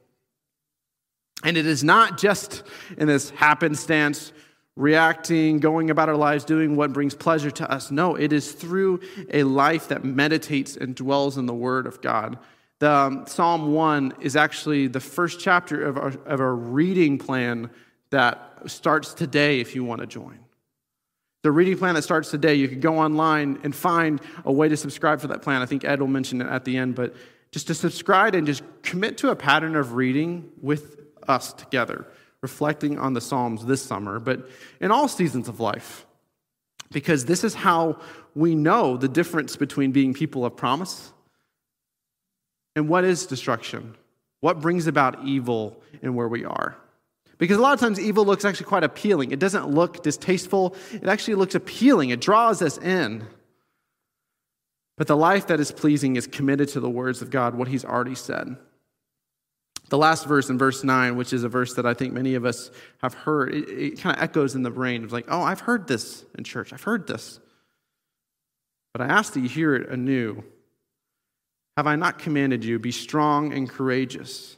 And 1.43 1.57
it 1.57 1.65
is 1.65 1.83
not 1.83 2.17
just 2.17 2.63
in 2.97 3.07
this 3.07 3.29
happenstance, 3.31 4.31
reacting, 4.75 5.59
going 5.59 5.89
about 5.89 6.09
our 6.09 6.15
lives, 6.15 6.45
doing 6.45 6.75
what 6.75 6.93
brings 6.93 7.15
pleasure 7.15 7.51
to 7.51 7.71
us. 7.71 7.91
No, 7.91 8.15
it 8.15 8.31
is 8.31 8.51
through 8.51 9.01
a 9.33 9.43
life 9.43 9.87
that 9.89 10.03
meditates 10.03 10.77
and 10.77 10.95
dwells 10.95 11.37
in 11.37 11.45
the 11.45 11.53
Word 11.53 11.87
of 11.87 12.01
God 12.01 12.37
the 12.81 12.91
um, 12.91 13.27
Psalm 13.27 13.73
1 13.73 14.15
is 14.21 14.35
actually 14.35 14.87
the 14.87 14.99
first 14.99 15.39
chapter 15.39 15.83
of 15.83 15.97
our, 15.97 16.07
of 16.25 16.41
our 16.41 16.55
reading 16.55 17.19
plan 17.19 17.69
that 18.09 18.53
starts 18.65 19.13
today 19.13 19.59
if 19.59 19.75
you 19.75 19.83
want 19.83 20.01
to 20.01 20.07
join. 20.07 20.39
The 21.43 21.51
reading 21.51 21.77
plan 21.77 21.93
that 21.93 22.01
starts 22.01 22.31
today, 22.31 22.55
you 22.55 22.67
could 22.67 22.81
go 22.81 22.97
online 22.97 23.59
and 23.63 23.75
find 23.75 24.19
a 24.45 24.51
way 24.51 24.67
to 24.67 24.75
subscribe 24.75 25.21
for 25.21 25.27
that 25.27 25.43
plan. 25.43 25.61
I 25.61 25.67
think 25.67 25.85
Ed 25.85 25.99
will 25.99 26.07
mention 26.07 26.41
it 26.41 26.47
at 26.47 26.65
the 26.65 26.75
end, 26.75 26.95
but 26.95 27.15
just 27.51 27.67
to 27.67 27.75
subscribe 27.75 28.33
and 28.33 28.47
just 28.47 28.63
commit 28.81 29.15
to 29.19 29.29
a 29.29 29.35
pattern 29.35 29.75
of 29.75 29.93
reading 29.93 30.49
with 30.59 30.97
us 31.27 31.53
together, 31.53 32.05
reflecting 32.41 32.97
on 32.97 33.13
the 33.13 33.21
Psalms 33.21 33.65
this 33.65 33.81
summer, 33.81 34.19
but 34.19 34.49
in 34.79 34.91
all 34.91 35.07
seasons 35.07 35.47
of 35.47 35.59
life. 35.59 36.05
Because 36.91 37.25
this 37.25 37.43
is 37.43 37.53
how 37.53 37.97
we 38.35 38.55
know 38.55 38.97
the 38.97 39.07
difference 39.07 39.55
between 39.55 39.91
being 39.91 40.13
people 40.13 40.45
of 40.45 40.55
promise 40.55 41.11
and 42.75 42.87
what 42.87 43.03
is 43.03 43.25
destruction? 43.25 43.95
What 44.39 44.61
brings 44.61 44.87
about 44.87 45.25
evil 45.25 45.81
in 46.01 46.15
where 46.15 46.27
we 46.27 46.45
are? 46.45 46.75
Because 47.37 47.57
a 47.57 47.61
lot 47.61 47.73
of 47.73 47.79
times 47.79 47.99
evil 47.99 48.25
looks 48.25 48.45
actually 48.45 48.67
quite 48.67 48.83
appealing. 48.83 49.31
It 49.31 49.39
doesn't 49.39 49.67
look 49.69 50.03
distasteful, 50.03 50.75
it 50.93 51.07
actually 51.07 51.35
looks 51.35 51.55
appealing. 51.55 52.11
It 52.11 52.21
draws 52.21 52.61
us 52.61 52.77
in. 52.77 53.25
But 54.97 55.07
the 55.07 55.17
life 55.17 55.47
that 55.47 55.59
is 55.59 55.71
pleasing 55.71 56.15
is 56.15 56.27
committed 56.27 56.69
to 56.69 56.79
the 56.79 56.89
words 56.89 57.21
of 57.21 57.31
God, 57.31 57.55
what 57.55 57.67
He's 57.67 57.83
already 57.83 58.15
said. 58.15 58.57
The 59.91 59.97
last 59.97 60.25
verse 60.25 60.49
in 60.49 60.57
verse 60.57 60.85
9, 60.85 61.17
which 61.17 61.33
is 61.33 61.43
a 61.43 61.49
verse 61.49 61.73
that 61.73 61.85
I 61.85 61.93
think 61.93 62.13
many 62.13 62.35
of 62.35 62.45
us 62.45 62.71
have 63.01 63.13
heard, 63.13 63.53
it, 63.53 63.69
it 63.69 63.99
kind 63.99 64.15
of 64.15 64.23
echoes 64.23 64.55
in 64.55 64.63
the 64.63 64.69
brain. 64.69 65.03
It's 65.03 65.11
like, 65.11 65.25
oh, 65.27 65.41
I've 65.41 65.59
heard 65.59 65.85
this 65.85 66.23
in 66.37 66.45
church. 66.45 66.71
I've 66.71 66.83
heard 66.83 67.07
this. 67.07 67.41
But 68.93 69.01
I 69.01 69.07
ask 69.07 69.33
that 69.33 69.41
you 69.41 69.49
hear 69.49 69.75
it 69.75 69.89
anew 69.89 70.43
have 71.77 71.87
I 71.87 71.95
not 71.95 72.19
commanded 72.19 72.63
you? 72.63 72.79
Be 72.79 72.91
strong 72.91 73.53
and 73.53 73.67
courageous. 73.67 74.55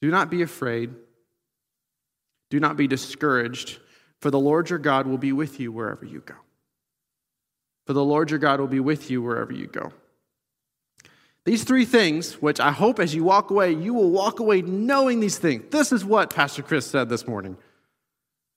Do 0.00 0.10
not 0.10 0.30
be 0.30 0.42
afraid. 0.42 0.94
Do 2.50 2.60
not 2.60 2.76
be 2.76 2.86
discouraged, 2.86 3.78
for 4.20 4.30
the 4.30 4.40
Lord 4.40 4.70
your 4.70 4.80
God 4.80 5.06
will 5.06 5.18
be 5.18 5.32
with 5.32 5.60
you 5.60 5.72
wherever 5.72 6.04
you 6.04 6.20
go. 6.20 6.34
For 7.86 7.92
the 7.92 8.04
Lord 8.04 8.30
your 8.30 8.40
God 8.40 8.60
will 8.60 8.68
be 8.68 8.80
with 8.80 9.10
you 9.10 9.22
wherever 9.22 9.52
you 9.52 9.66
go. 9.66 9.92
These 11.44 11.64
three 11.64 11.84
things, 11.84 12.34
which 12.42 12.60
I 12.60 12.72
hope 12.72 13.00
as 13.00 13.14
you 13.14 13.24
walk 13.24 13.50
away, 13.50 13.72
you 13.72 13.94
will 13.94 14.10
walk 14.10 14.38
away 14.40 14.62
knowing 14.62 15.20
these 15.20 15.38
things. 15.38 15.64
This 15.70 15.92
is 15.92 16.04
what 16.04 16.34
Pastor 16.34 16.62
Chris 16.62 16.86
said 16.86 17.08
this 17.08 17.26
morning. 17.26 17.56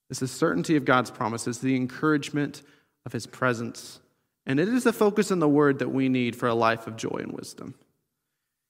This 0.10 0.22
is 0.22 0.32
certainty 0.32 0.76
of 0.76 0.84
God's 0.84 1.10
promises, 1.10 1.60
the 1.60 1.76
encouragement 1.76 2.62
of 3.06 3.14
his 3.14 3.26
presence 3.26 4.02
and 4.46 4.60
it 4.60 4.68
is 4.68 4.84
the 4.84 4.94
focus 4.94 5.32
in 5.32 5.40
the 5.40 5.50
word 5.50 5.80
that 5.80 5.90
we 5.90 6.10
need 6.10 6.36
for 6.36 6.48
a 6.48 6.56
life 6.56 6.88
of 6.88 6.98
joy 6.98 7.18
and 7.20 7.32
wisdom. 7.32 7.76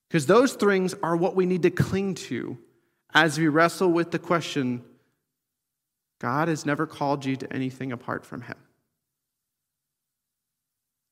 Because 0.10 0.26
those 0.26 0.54
things 0.54 0.94
are 1.02 1.16
what 1.16 1.36
we 1.36 1.46
need 1.46 1.64
to 1.64 1.72
cling 1.72 2.16
to 2.16 2.58
as 3.14 3.40
we 3.40 3.48
wrestle 3.48 3.92
with 3.92 4.12
the 4.12 4.20
question 4.20 4.84
God 6.20 6.50
has 6.50 6.66
never 6.66 6.86
called 6.86 7.26
you 7.26 7.36
to 7.38 7.52
anything 7.52 7.92
apart 7.92 8.26
from 8.26 8.42
Him. 8.42 8.58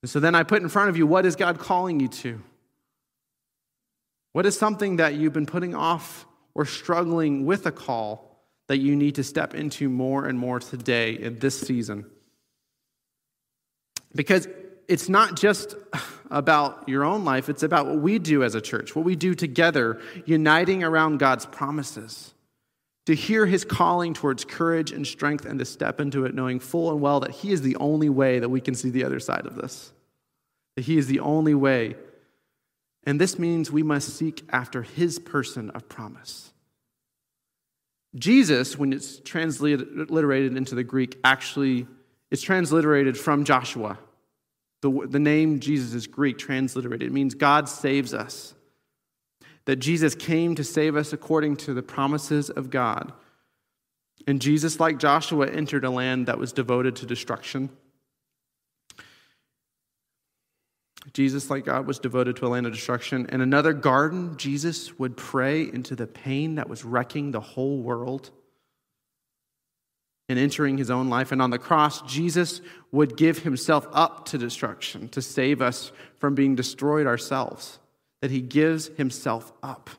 And 0.03 0.09
so 0.09 0.19
then 0.19 0.35
I 0.35 0.43
put 0.43 0.61
in 0.61 0.69
front 0.69 0.89
of 0.89 0.97
you 0.97 1.07
what 1.07 1.25
is 1.25 1.35
God 1.35 1.57
calling 1.57 1.99
you 1.99 2.07
to? 2.09 2.41
What 4.33 4.45
is 4.45 4.57
something 4.57 4.97
that 4.97 5.15
you've 5.15 5.33
been 5.33 5.45
putting 5.45 5.75
off 5.75 6.25
or 6.53 6.65
struggling 6.65 7.45
with 7.45 7.65
a 7.65 7.71
call 7.71 8.43
that 8.67 8.77
you 8.77 8.95
need 8.95 9.15
to 9.15 9.23
step 9.23 9.55
into 9.55 9.89
more 9.89 10.25
and 10.25 10.37
more 10.37 10.59
today 10.59 11.13
in 11.13 11.39
this 11.39 11.59
season? 11.59 12.05
Because 14.13 14.47
it's 14.87 15.09
not 15.09 15.35
just 15.35 15.75
about 16.31 16.87
your 16.87 17.03
own 17.03 17.25
life, 17.25 17.49
it's 17.49 17.63
about 17.63 17.87
what 17.87 17.99
we 17.99 18.19
do 18.19 18.43
as 18.43 18.55
a 18.55 18.61
church, 18.61 18.95
what 18.95 19.05
we 19.05 19.15
do 19.15 19.33
together, 19.33 19.99
uniting 20.25 20.83
around 20.83 21.17
God's 21.17 21.45
promises. 21.45 22.33
To 23.05 23.15
hear 23.15 23.47
his 23.47 23.65
calling 23.65 24.13
towards 24.13 24.45
courage 24.45 24.91
and 24.91 25.07
strength 25.07 25.45
and 25.45 25.57
to 25.57 25.65
step 25.65 25.99
into 25.99 26.25
it 26.25 26.35
knowing 26.35 26.59
full 26.59 26.91
and 26.91 27.01
well 27.01 27.19
that 27.21 27.31
he 27.31 27.51
is 27.51 27.63
the 27.63 27.75
only 27.77 28.09
way 28.09 28.37
that 28.37 28.49
we 28.49 28.61
can 28.61 28.75
see 28.75 28.91
the 28.91 29.03
other 29.03 29.19
side 29.19 29.47
of 29.47 29.55
this. 29.55 29.91
That 30.75 30.83
he 30.83 30.97
is 30.99 31.07
the 31.07 31.19
only 31.19 31.55
way. 31.55 31.95
And 33.03 33.19
this 33.19 33.39
means 33.39 33.71
we 33.71 33.83
must 33.83 34.15
seek 34.17 34.43
after 34.49 34.83
his 34.83 35.19
person 35.19 35.69
of 35.71 35.87
promise. 35.89 36.51
Jesus, 38.15 38.77
when 38.77 38.91
it's 38.91 39.19
transliterated 39.19 40.57
into 40.57 40.75
the 40.75 40.83
Greek, 40.83 41.17
actually 41.23 41.87
it's 42.31 42.41
transliterated 42.41 43.17
from 43.17 43.43
Joshua. 43.43 43.99
The, 44.81 45.07
the 45.09 45.19
name 45.19 45.59
Jesus 45.59 45.93
is 45.93 46.07
Greek, 46.07 46.37
transliterated. 46.37 47.07
It 47.07 47.13
means 47.13 47.35
God 47.35 47.67
saves 47.67 48.13
us. 48.13 48.53
That 49.65 49.77
Jesus 49.77 50.15
came 50.15 50.55
to 50.55 50.63
save 50.63 50.95
us 50.95 51.13
according 51.13 51.57
to 51.57 51.73
the 51.73 51.83
promises 51.83 52.49
of 52.49 52.69
God. 52.69 53.13
And 54.25 54.41
Jesus, 54.41 54.79
like 54.79 54.97
Joshua, 54.97 55.47
entered 55.47 55.85
a 55.85 55.89
land 55.89 56.27
that 56.27 56.39
was 56.39 56.53
devoted 56.53 56.95
to 56.97 57.05
destruction. 57.05 57.69
Jesus, 61.13 61.49
like 61.49 61.65
God, 61.65 61.87
was 61.87 61.99
devoted 61.99 62.35
to 62.37 62.45
a 62.45 62.49
land 62.49 62.65
of 62.65 62.73
destruction. 62.73 63.25
In 63.31 63.41
another 63.41 63.73
garden, 63.73 64.37
Jesus 64.37 64.97
would 64.99 65.15
pray 65.15 65.61
into 65.61 65.95
the 65.95 66.07
pain 66.07 66.55
that 66.55 66.69
was 66.69 66.83
wrecking 66.83 67.31
the 67.31 67.39
whole 67.39 67.81
world 67.81 68.31
and 70.27 70.37
entering 70.37 70.77
his 70.77 70.91
own 70.91 71.09
life. 71.09 71.31
And 71.31 71.41
on 71.41 71.49
the 71.49 71.57
cross, 71.57 72.01
Jesus 72.01 72.61
would 72.91 73.17
give 73.17 73.39
himself 73.39 73.87
up 73.91 74.25
to 74.25 74.37
destruction 74.37 75.09
to 75.09 75.21
save 75.21 75.61
us 75.61 75.91
from 76.19 76.35
being 76.35 76.55
destroyed 76.55 77.07
ourselves, 77.07 77.79
that 78.21 78.29
he 78.29 78.41
gives 78.41 78.87
himself 78.89 79.51
up. 79.63 79.89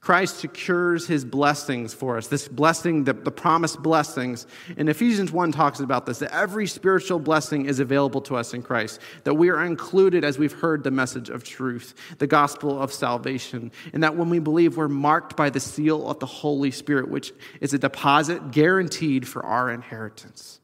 Christ 0.00 0.38
secures 0.38 1.06
his 1.06 1.24
blessings 1.24 1.92
for 1.92 2.16
us. 2.16 2.28
This 2.28 2.48
blessing, 2.48 3.04
the, 3.04 3.12
the 3.12 3.30
promised 3.30 3.82
blessings. 3.82 4.46
And 4.76 4.88
Ephesians 4.88 5.30
1 5.30 5.52
talks 5.52 5.80
about 5.80 6.06
this 6.06 6.18
that 6.18 6.34
every 6.34 6.66
spiritual 6.66 7.18
blessing 7.18 7.66
is 7.66 7.78
available 7.78 8.20
to 8.22 8.36
us 8.36 8.54
in 8.54 8.62
Christ, 8.62 9.00
that 9.24 9.34
we 9.34 9.50
are 9.50 9.62
included 9.64 10.24
as 10.24 10.38
we've 10.38 10.52
heard 10.52 10.82
the 10.82 10.90
message 10.90 11.28
of 11.28 11.44
truth, 11.44 11.94
the 12.18 12.26
gospel 12.26 12.80
of 12.80 12.92
salvation, 12.92 13.70
and 13.92 14.02
that 14.02 14.16
when 14.16 14.30
we 14.30 14.38
believe, 14.38 14.76
we're 14.76 14.88
marked 14.88 15.36
by 15.36 15.50
the 15.50 15.60
seal 15.60 16.08
of 16.08 16.18
the 16.20 16.26
Holy 16.26 16.70
Spirit, 16.70 17.08
which 17.08 17.32
is 17.60 17.74
a 17.74 17.78
deposit 17.78 18.50
guaranteed 18.50 19.28
for 19.28 19.44
our 19.44 19.70
inheritance. 19.70 20.60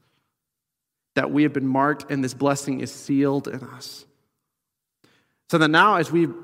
That 1.15 1.31
we 1.31 1.45
have 1.45 1.53
been 1.53 1.69
marked 1.69 2.11
and 2.11 2.25
this 2.25 2.35
blessing 2.35 2.81
is 2.81 2.91
sealed 2.91 3.47
in 3.47 3.63
us. 3.63 4.07
So 5.51 5.59
that 5.59 5.69
now, 5.69 5.97
as 5.97 6.11
we've 6.11 6.35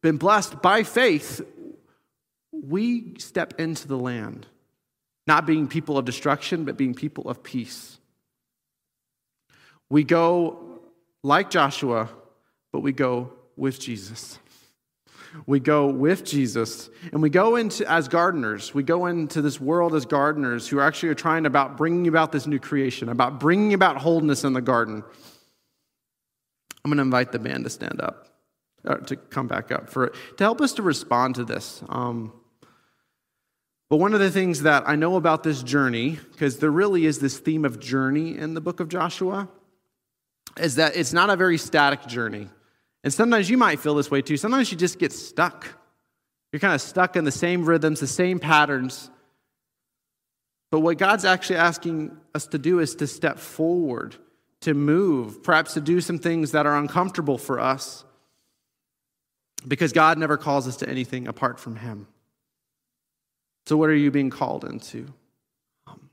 been 0.00 0.16
blessed 0.16 0.62
by 0.62 0.82
faith, 0.82 1.42
we 2.64 3.14
step 3.18 3.60
into 3.60 3.88
the 3.88 3.98
land, 3.98 4.46
not 5.26 5.46
being 5.46 5.68
people 5.68 5.98
of 5.98 6.04
destruction, 6.04 6.64
but 6.64 6.76
being 6.76 6.94
people 6.94 7.28
of 7.28 7.42
peace. 7.42 7.98
We 9.88 10.04
go 10.04 10.80
like 11.22 11.50
Joshua, 11.50 12.08
but 12.72 12.80
we 12.80 12.92
go 12.92 13.32
with 13.56 13.80
Jesus. 13.80 14.38
We 15.44 15.60
go 15.60 15.88
with 15.88 16.24
Jesus, 16.24 16.88
and 17.12 17.20
we 17.20 17.28
go 17.28 17.56
into 17.56 17.90
as 17.90 18.08
gardeners. 18.08 18.72
We 18.72 18.82
go 18.82 19.06
into 19.06 19.42
this 19.42 19.60
world 19.60 19.94
as 19.94 20.06
gardeners 20.06 20.66
who 20.66 20.80
actually 20.80 21.10
are 21.10 21.14
trying 21.14 21.44
about 21.44 21.76
bringing 21.76 22.08
about 22.08 22.32
this 22.32 22.46
new 22.46 22.58
creation, 22.58 23.08
about 23.08 23.38
bringing 23.38 23.74
about 23.74 23.98
wholeness 23.98 24.44
in 24.44 24.54
the 24.54 24.62
garden. 24.62 25.04
I'm 26.84 26.90
going 26.90 26.96
to 26.98 27.02
invite 27.02 27.32
the 27.32 27.38
band 27.38 27.64
to 27.64 27.70
stand 27.70 28.00
up, 28.00 28.28
uh, 28.86 28.96
to 28.98 29.16
come 29.16 29.46
back 29.46 29.70
up 29.72 29.90
for 29.90 30.08
to 30.08 30.44
help 30.44 30.60
us 30.60 30.72
to 30.74 30.82
respond 30.82 31.34
to 31.34 31.44
this. 31.44 31.82
Um, 31.88 32.32
but 33.88 33.98
one 33.98 34.14
of 34.14 34.20
the 34.20 34.30
things 34.30 34.62
that 34.62 34.88
I 34.88 34.96
know 34.96 35.16
about 35.16 35.42
this 35.42 35.62
journey, 35.62 36.18
because 36.32 36.58
there 36.58 36.70
really 36.70 37.06
is 37.06 37.20
this 37.20 37.38
theme 37.38 37.64
of 37.64 37.78
journey 37.78 38.36
in 38.36 38.54
the 38.54 38.60
book 38.60 38.80
of 38.80 38.88
Joshua, 38.88 39.48
is 40.58 40.76
that 40.76 40.96
it's 40.96 41.12
not 41.12 41.30
a 41.30 41.36
very 41.36 41.58
static 41.58 42.06
journey. 42.06 42.48
And 43.04 43.12
sometimes 43.12 43.48
you 43.48 43.56
might 43.56 43.78
feel 43.78 43.94
this 43.94 44.10
way 44.10 44.22
too. 44.22 44.36
Sometimes 44.36 44.72
you 44.72 44.76
just 44.76 44.98
get 44.98 45.12
stuck. 45.12 45.68
You're 46.50 46.60
kind 46.60 46.74
of 46.74 46.80
stuck 46.80 47.14
in 47.14 47.24
the 47.24 47.30
same 47.30 47.64
rhythms, 47.64 48.00
the 48.00 48.06
same 48.08 48.40
patterns. 48.40 49.10
But 50.72 50.80
what 50.80 50.98
God's 50.98 51.24
actually 51.24 51.56
asking 51.56 52.16
us 52.34 52.46
to 52.48 52.58
do 52.58 52.80
is 52.80 52.96
to 52.96 53.06
step 53.06 53.38
forward, 53.38 54.16
to 54.62 54.74
move, 54.74 55.44
perhaps 55.44 55.74
to 55.74 55.80
do 55.80 56.00
some 56.00 56.18
things 56.18 56.52
that 56.52 56.66
are 56.66 56.76
uncomfortable 56.76 57.38
for 57.38 57.60
us. 57.60 58.04
Because 59.68 59.92
God 59.92 60.18
never 60.18 60.36
calls 60.36 60.66
us 60.66 60.76
to 60.78 60.88
anything 60.88 61.28
apart 61.28 61.60
from 61.60 61.76
Him. 61.76 62.08
So, 63.66 63.76
what 63.76 63.90
are 63.90 63.94
you 63.94 64.10
being 64.10 64.30
called 64.30 64.64
into? 64.64 65.06
Um, 65.86 66.08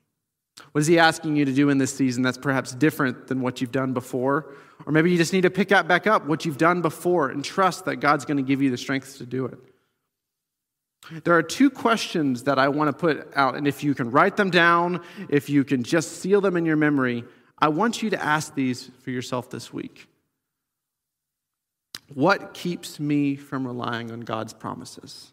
what 0.72 0.82
is 0.82 0.88
he 0.88 0.98
asking 0.98 1.36
you 1.36 1.46
to 1.46 1.54
do 1.54 1.70
in 1.70 1.78
this 1.78 1.96
season 1.96 2.24
that's 2.24 2.38
perhaps 2.38 2.74
different 2.74 3.28
than 3.28 3.42
what 3.42 3.62
you've 3.62 3.72
done 3.72 3.94
before? 3.94 4.54
Or 4.86 4.92
maybe 4.92 5.12
you 5.12 5.18
just 5.18 5.34
need 5.34 5.42
to 5.42 5.50
pick 5.50 5.72
up 5.72 5.88
back 5.88 6.08
up 6.08 6.26
what 6.26 6.46
you've 6.46 6.58
done 6.58 6.82
before 6.82 7.30
and 7.30 7.46
trust 7.46 7.86
that 7.86 7.98
God's 7.98 8.26
going 8.26 8.38
to 8.38 8.44
give 8.44 8.62
you 8.62 8.72
the 8.72 8.78
strength 8.78 9.18
to 9.20 9.26
do 9.26 9.46
it. 9.46 9.60
There 11.24 11.36
are 11.38 11.44
two 11.44 11.70
questions 11.70 12.44
that 12.44 12.58
I 12.58 12.70
want 12.70 12.88
to 12.88 12.94
put 12.94 13.30
out, 13.36 13.56
and 13.56 13.68
if 13.68 13.84
you 13.84 13.94
can 13.94 14.10
write 14.10 14.38
them 14.38 14.50
down, 14.50 15.02
if 15.30 15.50
you 15.50 15.64
can 15.64 15.84
just 15.84 16.22
seal 16.22 16.40
them 16.42 16.56
in 16.56 16.66
your 16.66 16.78
memory, 16.78 17.26
I 17.60 17.68
want 17.68 18.02
you 18.02 18.10
to 18.12 18.24
ask 18.24 18.56
these 18.56 18.90
for 19.02 19.12
yourself 19.12 19.50
this 19.50 19.74
week. 19.74 20.08
What 22.14 22.54
keeps 22.54 23.00
me 23.00 23.36
from 23.36 23.68
relying 23.68 24.12
on 24.12 24.22
God's 24.22 24.54
promises? 24.54 25.33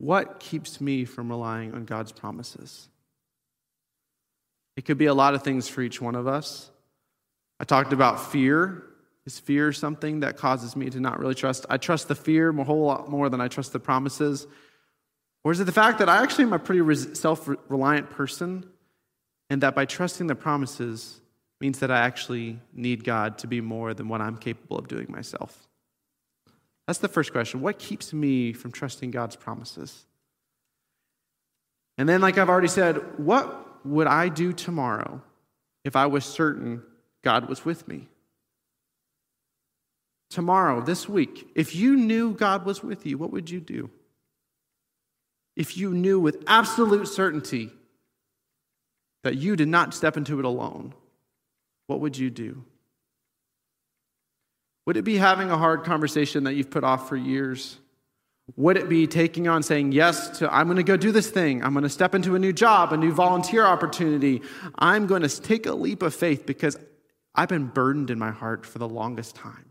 What 0.00 0.40
keeps 0.40 0.80
me 0.80 1.04
from 1.04 1.28
relying 1.28 1.74
on 1.74 1.84
God's 1.84 2.10
promises? 2.10 2.88
It 4.74 4.86
could 4.86 4.96
be 4.96 5.04
a 5.04 5.12
lot 5.12 5.34
of 5.34 5.42
things 5.42 5.68
for 5.68 5.82
each 5.82 6.00
one 6.00 6.14
of 6.14 6.26
us. 6.26 6.70
I 7.60 7.64
talked 7.64 7.92
about 7.92 8.32
fear. 8.32 8.82
Is 9.26 9.38
fear 9.38 9.74
something 9.74 10.20
that 10.20 10.38
causes 10.38 10.74
me 10.74 10.88
to 10.88 11.00
not 11.00 11.20
really 11.20 11.34
trust? 11.34 11.66
I 11.68 11.76
trust 11.76 12.08
the 12.08 12.14
fear 12.14 12.48
a 12.48 12.64
whole 12.64 12.86
lot 12.86 13.10
more 13.10 13.28
than 13.28 13.42
I 13.42 13.48
trust 13.48 13.74
the 13.74 13.78
promises. 13.78 14.46
Or 15.44 15.52
is 15.52 15.60
it 15.60 15.64
the 15.64 15.72
fact 15.72 15.98
that 15.98 16.08
I 16.08 16.22
actually 16.22 16.44
am 16.44 16.54
a 16.54 16.58
pretty 16.58 17.14
self 17.14 17.46
reliant 17.68 18.08
person 18.08 18.64
and 19.50 19.60
that 19.60 19.74
by 19.74 19.84
trusting 19.84 20.28
the 20.28 20.34
promises 20.34 21.20
means 21.60 21.80
that 21.80 21.90
I 21.90 21.98
actually 21.98 22.58
need 22.72 23.04
God 23.04 23.36
to 23.40 23.46
be 23.46 23.60
more 23.60 23.92
than 23.92 24.08
what 24.08 24.22
I'm 24.22 24.38
capable 24.38 24.78
of 24.78 24.88
doing 24.88 25.08
myself? 25.10 25.68
That's 26.90 26.98
the 26.98 27.06
first 27.06 27.30
question. 27.30 27.60
What 27.60 27.78
keeps 27.78 28.12
me 28.12 28.52
from 28.52 28.72
trusting 28.72 29.12
God's 29.12 29.36
promises? 29.36 30.06
And 31.96 32.08
then, 32.08 32.20
like 32.20 32.36
I've 32.36 32.48
already 32.48 32.66
said, 32.66 32.96
what 33.16 33.86
would 33.86 34.08
I 34.08 34.28
do 34.28 34.52
tomorrow 34.52 35.22
if 35.84 35.94
I 35.94 36.06
was 36.06 36.24
certain 36.24 36.82
God 37.22 37.48
was 37.48 37.64
with 37.64 37.86
me? 37.86 38.08
Tomorrow, 40.30 40.80
this 40.80 41.08
week, 41.08 41.46
if 41.54 41.76
you 41.76 41.94
knew 41.94 42.34
God 42.34 42.66
was 42.66 42.82
with 42.82 43.06
you, 43.06 43.16
what 43.16 43.30
would 43.30 43.48
you 43.48 43.60
do? 43.60 43.88
If 45.54 45.76
you 45.76 45.92
knew 45.92 46.18
with 46.18 46.42
absolute 46.48 47.06
certainty 47.06 47.70
that 49.22 49.36
you 49.36 49.54
did 49.54 49.68
not 49.68 49.94
step 49.94 50.16
into 50.16 50.40
it 50.40 50.44
alone, 50.44 50.94
what 51.86 52.00
would 52.00 52.18
you 52.18 52.30
do? 52.30 52.64
Would 54.90 54.96
it 54.96 55.04
be 55.04 55.18
having 55.18 55.52
a 55.52 55.56
hard 55.56 55.84
conversation 55.84 56.42
that 56.42 56.54
you've 56.54 56.68
put 56.68 56.82
off 56.82 57.08
for 57.08 57.14
years? 57.14 57.78
Would 58.56 58.76
it 58.76 58.88
be 58.88 59.06
taking 59.06 59.46
on 59.46 59.62
saying 59.62 59.92
yes 59.92 60.40
to, 60.40 60.52
I'm 60.52 60.66
going 60.66 60.78
to 60.78 60.82
go 60.82 60.96
do 60.96 61.12
this 61.12 61.30
thing. 61.30 61.62
I'm 61.62 61.74
going 61.74 61.84
to 61.84 61.88
step 61.88 62.12
into 62.12 62.34
a 62.34 62.40
new 62.40 62.52
job, 62.52 62.92
a 62.92 62.96
new 62.96 63.12
volunteer 63.12 63.64
opportunity. 63.64 64.42
I'm 64.76 65.06
going 65.06 65.22
to 65.22 65.28
take 65.28 65.66
a 65.66 65.74
leap 65.74 66.02
of 66.02 66.12
faith 66.12 66.44
because 66.44 66.76
I've 67.36 67.48
been 67.48 67.66
burdened 67.66 68.10
in 68.10 68.18
my 68.18 68.32
heart 68.32 68.66
for 68.66 68.80
the 68.80 68.88
longest 68.88 69.36
time. 69.36 69.70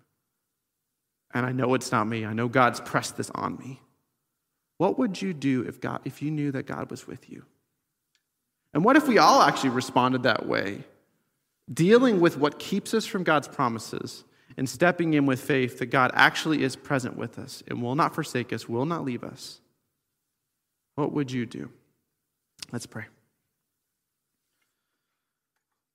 And 1.34 1.46
I 1.46 1.52
know 1.52 1.74
it's 1.74 1.92
not 1.92 2.08
me. 2.08 2.26
I 2.26 2.32
know 2.32 2.48
God's 2.48 2.80
pressed 2.80 3.18
this 3.18 3.30
on 3.32 3.58
me. 3.58 3.82
What 4.78 4.98
would 5.00 5.22
you 5.22 5.34
do 5.34 5.64
if, 5.64 5.82
God, 5.82 6.00
if 6.06 6.22
you 6.22 6.32
knew 6.32 6.54
that 6.54 6.66
God 6.66 6.90
was 6.90 7.08
with 7.08 7.30
you? 7.30 7.44
And 8.74 8.86
what 8.86 8.96
if 8.96 9.06
we 9.06 9.18
all 9.18 9.42
actually 9.42 9.72
responded 9.72 10.24
that 10.24 10.46
way? 10.46 10.86
Dealing 11.70 12.22
with 12.22 12.38
what 12.38 12.58
keeps 12.58 12.94
us 12.94 13.06
from 13.06 13.26
God's 13.26 13.50
promises 13.50 14.24
and 14.58 14.70
stepping 14.70 15.14
in 15.14 15.26
with 15.26 15.42
faith 15.42 15.80
that 15.80 15.88
God 15.88 16.12
actually 16.14 16.64
is 16.64 16.76
present 16.76 17.16
with 17.16 17.40
us 17.40 17.64
and 17.68 17.82
will 17.82 17.96
not 17.96 18.16
forsake 18.16 18.52
us, 18.52 18.68
will 18.68 18.86
not 18.86 19.06
leave 19.06 19.24
us, 19.24 19.62
what 20.96 21.14
would 21.14 21.32
you 21.32 21.46
do? 21.46 21.70
Let's 22.72 22.86
pray. 22.86 23.06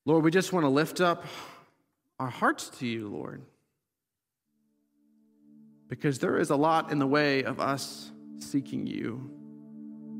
Lord, 0.07 0.25
we 0.25 0.31
just 0.31 0.53
want 0.53 0.65
to 0.65 0.71
lift 0.71 1.01
up 1.01 1.25
our 2.19 2.31
hearts 2.31 2.69
to 2.79 2.87
you, 2.87 3.09
Lord, 3.09 3.43
because 5.89 6.19
there 6.19 6.39
is 6.39 6.51
a 6.51 6.57
lot 6.57 6.91
in 6.93 6.99
the 6.99 7.07
way 7.07 7.43
of 7.45 7.61
us 7.61 8.11
seeking 8.39 8.87
you, 8.87 9.31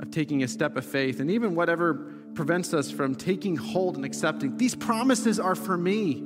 of 0.01 0.11
taking 0.11 0.43
a 0.43 0.49
step 0.49 0.77
of 0.77 0.85
faith, 0.85 1.21
and 1.21 1.31
even 1.31 1.55
whatever 1.55 2.13
prevents 2.35 2.75
us 2.75 2.91
from 2.91 3.15
taking 3.15 3.57
hold 3.57 3.97
and 3.97 4.05
accepting. 4.05 4.57
These 4.57 4.75
promises 4.75 5.39
are 5.39 5.55
for 5.55 5.77
me. 5.77 6.25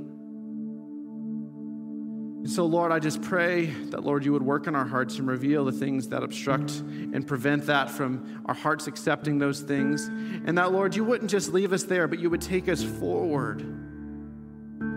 So, 2.44 2.64
Lord, 2.66 2.92
I 2.92 2.98
just 2.98 3.20
pray 3.20 3.66
that, 3.66 4.04
Lord, 4.04 4.24
you 4.24 4.32
would 4.32 4.42
work 4.42 4.68
in 4.68 4.74
our 4.74 4.86
hearts 4.86 5.18
and 5.18 5.26
reveal 5.26 5.64
the 5.64 5.72
things 5.72 6.08
that 6.08 6.22
obstruct 6.22 6.70
and 6.78 7.26
prevent 7.26 7.66
that 7.66 7.90
from 7.90 8.42
our 8.46 8.54
hearts 8.54 8.86
accepting 8.86 9.38
those 9.38 9.60
things. 9.60 10.06
And 10.06 10.56
that, 10.56 10.72
Lord, 10.72 10.94
you 10.94 11.04
wouldn't 11.04 11.30
just 11.30 11.52
leave 11.52 11.72
us 11.72 11.82
there, 11.82 12.06
but 12.06 12.20
you 12.20 12.30
would 12.30 12.40
take 12.40 12.68
us 12.68 12.82
forward. 12.82 13.60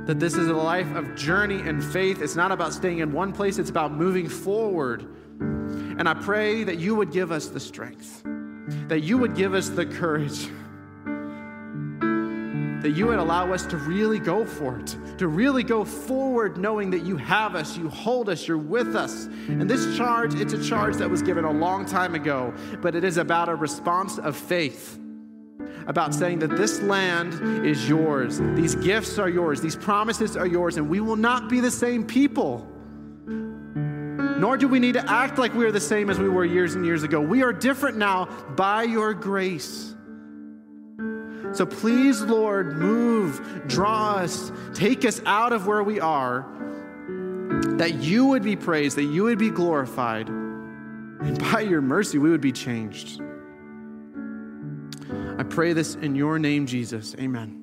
That 0.05 0.19
this 0.19 0.35
is 0.35 0.47
a 0.47 0.53
life 0.53 0.95
of 0.95 1.15
journey 1.15 1.59
and 1.59 1.83
faith. 1.83 2.21
It's 2.21 2.35
not 2.35 2.51
about 2.51 2.73
staying 2.73 2.99
in 2.99 3.11
one 3.11 3.33
place, 3.33 3.57
it's 3.57 3.69
about 3.69 3.91
moving 3.91 4.29
forward. 4.29 5.07
And 5.39 6.07
I 6.07 6.13
pray 6.13 6.63
that 6.63 6.77
you 6.77 6.95
would 6.95 7.11
give 7.11 7.31
us 7.31 7.47
the 7.47 7.59
strength, 7.59 8.21
that 8.87 9.01
you 9.01 9.17
would 9.17 9.35
give 9.35 9.55
us 9.55 9.69
the 9.69 9.85
courage 9.85 10.47
that 12.81 12.91
you 12.91 13.07
would 13.07 13.19
allow 13.19 13.53
us 13.53 13.65
to 13.67 13.77
really 13.77 14.19
go 14.19 14.43
for 14.45 14.79
it, 14.79 14.97
to 15.17 15.27
really 15.27 15.63
go 15.63 15.85
forward 15.85 16.57
knowing 16.57 16.89
that 16.91 17.03
you 17.03 17.15
have 17.17 17.55
us, 17.55 17.77
you 17.77 17.87
hold 17.89 18.27
us, 18.27 18.47
you're 18.47 18.57
with 18.57 18.95
us. 18.95 19.27
And 19.47 19.69
this 19.69 19.95
charge, 19.97 20.33
it's 20.35 20.53
a 20.53 20.63
charge 20.63 20.95
that 20.95 21.09
was 21.09 21.21
given 21.21 21.45
a 21.45 21.51
long 21.51 21.85
time 21.85 22.15
ago, 22.15 22.53
but 22.81 22.95
it 22.95 23.03
is 23.03 23.17
about 23.17 23.49
a 23.49 23.55
response 23.55 24.17
of 24.17 24.35
faith. 24.35 24.97
about 25.87 26.13
saying 26.13 26.39
that 26.39 26.51
this 26.51 26.81
land 26.81 27.65
is 27.65 27.87
yours. 27.87 28.39
These 28.55 28.75
gifts 28.75 29.17
are 29.19 29.29
yours. 29.29 29.61
These 29.61 29.75
promises 29.75 30.37
are 30.37 30.47
yours, 30.47 30.77
and 30.77 30.89
we 30.89 30.99
will 30.99 31.15
not 31.15 31.49
be 31.49 31.59
the 31.59 31.71
same 31.71 32.05
people. 32.05 32.67
Nor 33.25 34.57
do 34.57 34.67
we 34.67 34.79
need 34.79 34.93
to 34.93 35.11
act 35.11 35.37
like 35.37 35.53
we 35.53 35.65
are 35.65 35.71
the 35.71 35.79
same 35.79 36.09
as 36.09 36.17
we 36.17 36.29
were 36.29 36.45
years 36.45 36.75
and 36.75 36.85
years 36.85 37.03
ago. 37.03 37.21
We 37.21 37.43
are 37.43 37.53
different 37.53 37.97
now 37.97 38.25
by 38.55 38.83
your 38.83 39.13
grace. 39.13 39.95
So 41.53 41.65
please, 41.65 42.21
Lord, 42.21 42.77
move, 42.77 43.63
draw 43.67 44.15
us, 44.15 44.51
take 44.73 45.05
us 45.05 45.21
out 45.25 45.53
of 45.53 45.67
where 45.67 45.83
we 45.83 45.99
are, 45.99 46.45
that 47.77 47.95
you 47.95 48.25
would 48.25 48.43
be 48.43 48.55
praised, 48.55 48.97
that 48.97 49.03
you 49.03 49.23
would 49.23 49.37
be 49.37 49.49
glorified, 49.49 50.29
and 50.29 51.39
by 51.51 51.61
your 51.61 51.81
mercy, 51.81 52.17
we 52.17 52.29
would 52.29 52.41
be 52.41 52.51
changed. 52.51 53.21
I 55.37 55.43
pray 55.43 55.73
this 55.73 55.95
in 55.95 56.15
your 56.15 56.39
name, 56.39 56.65
Jesus. 56.65 57.15
Amen. 57.19 57.60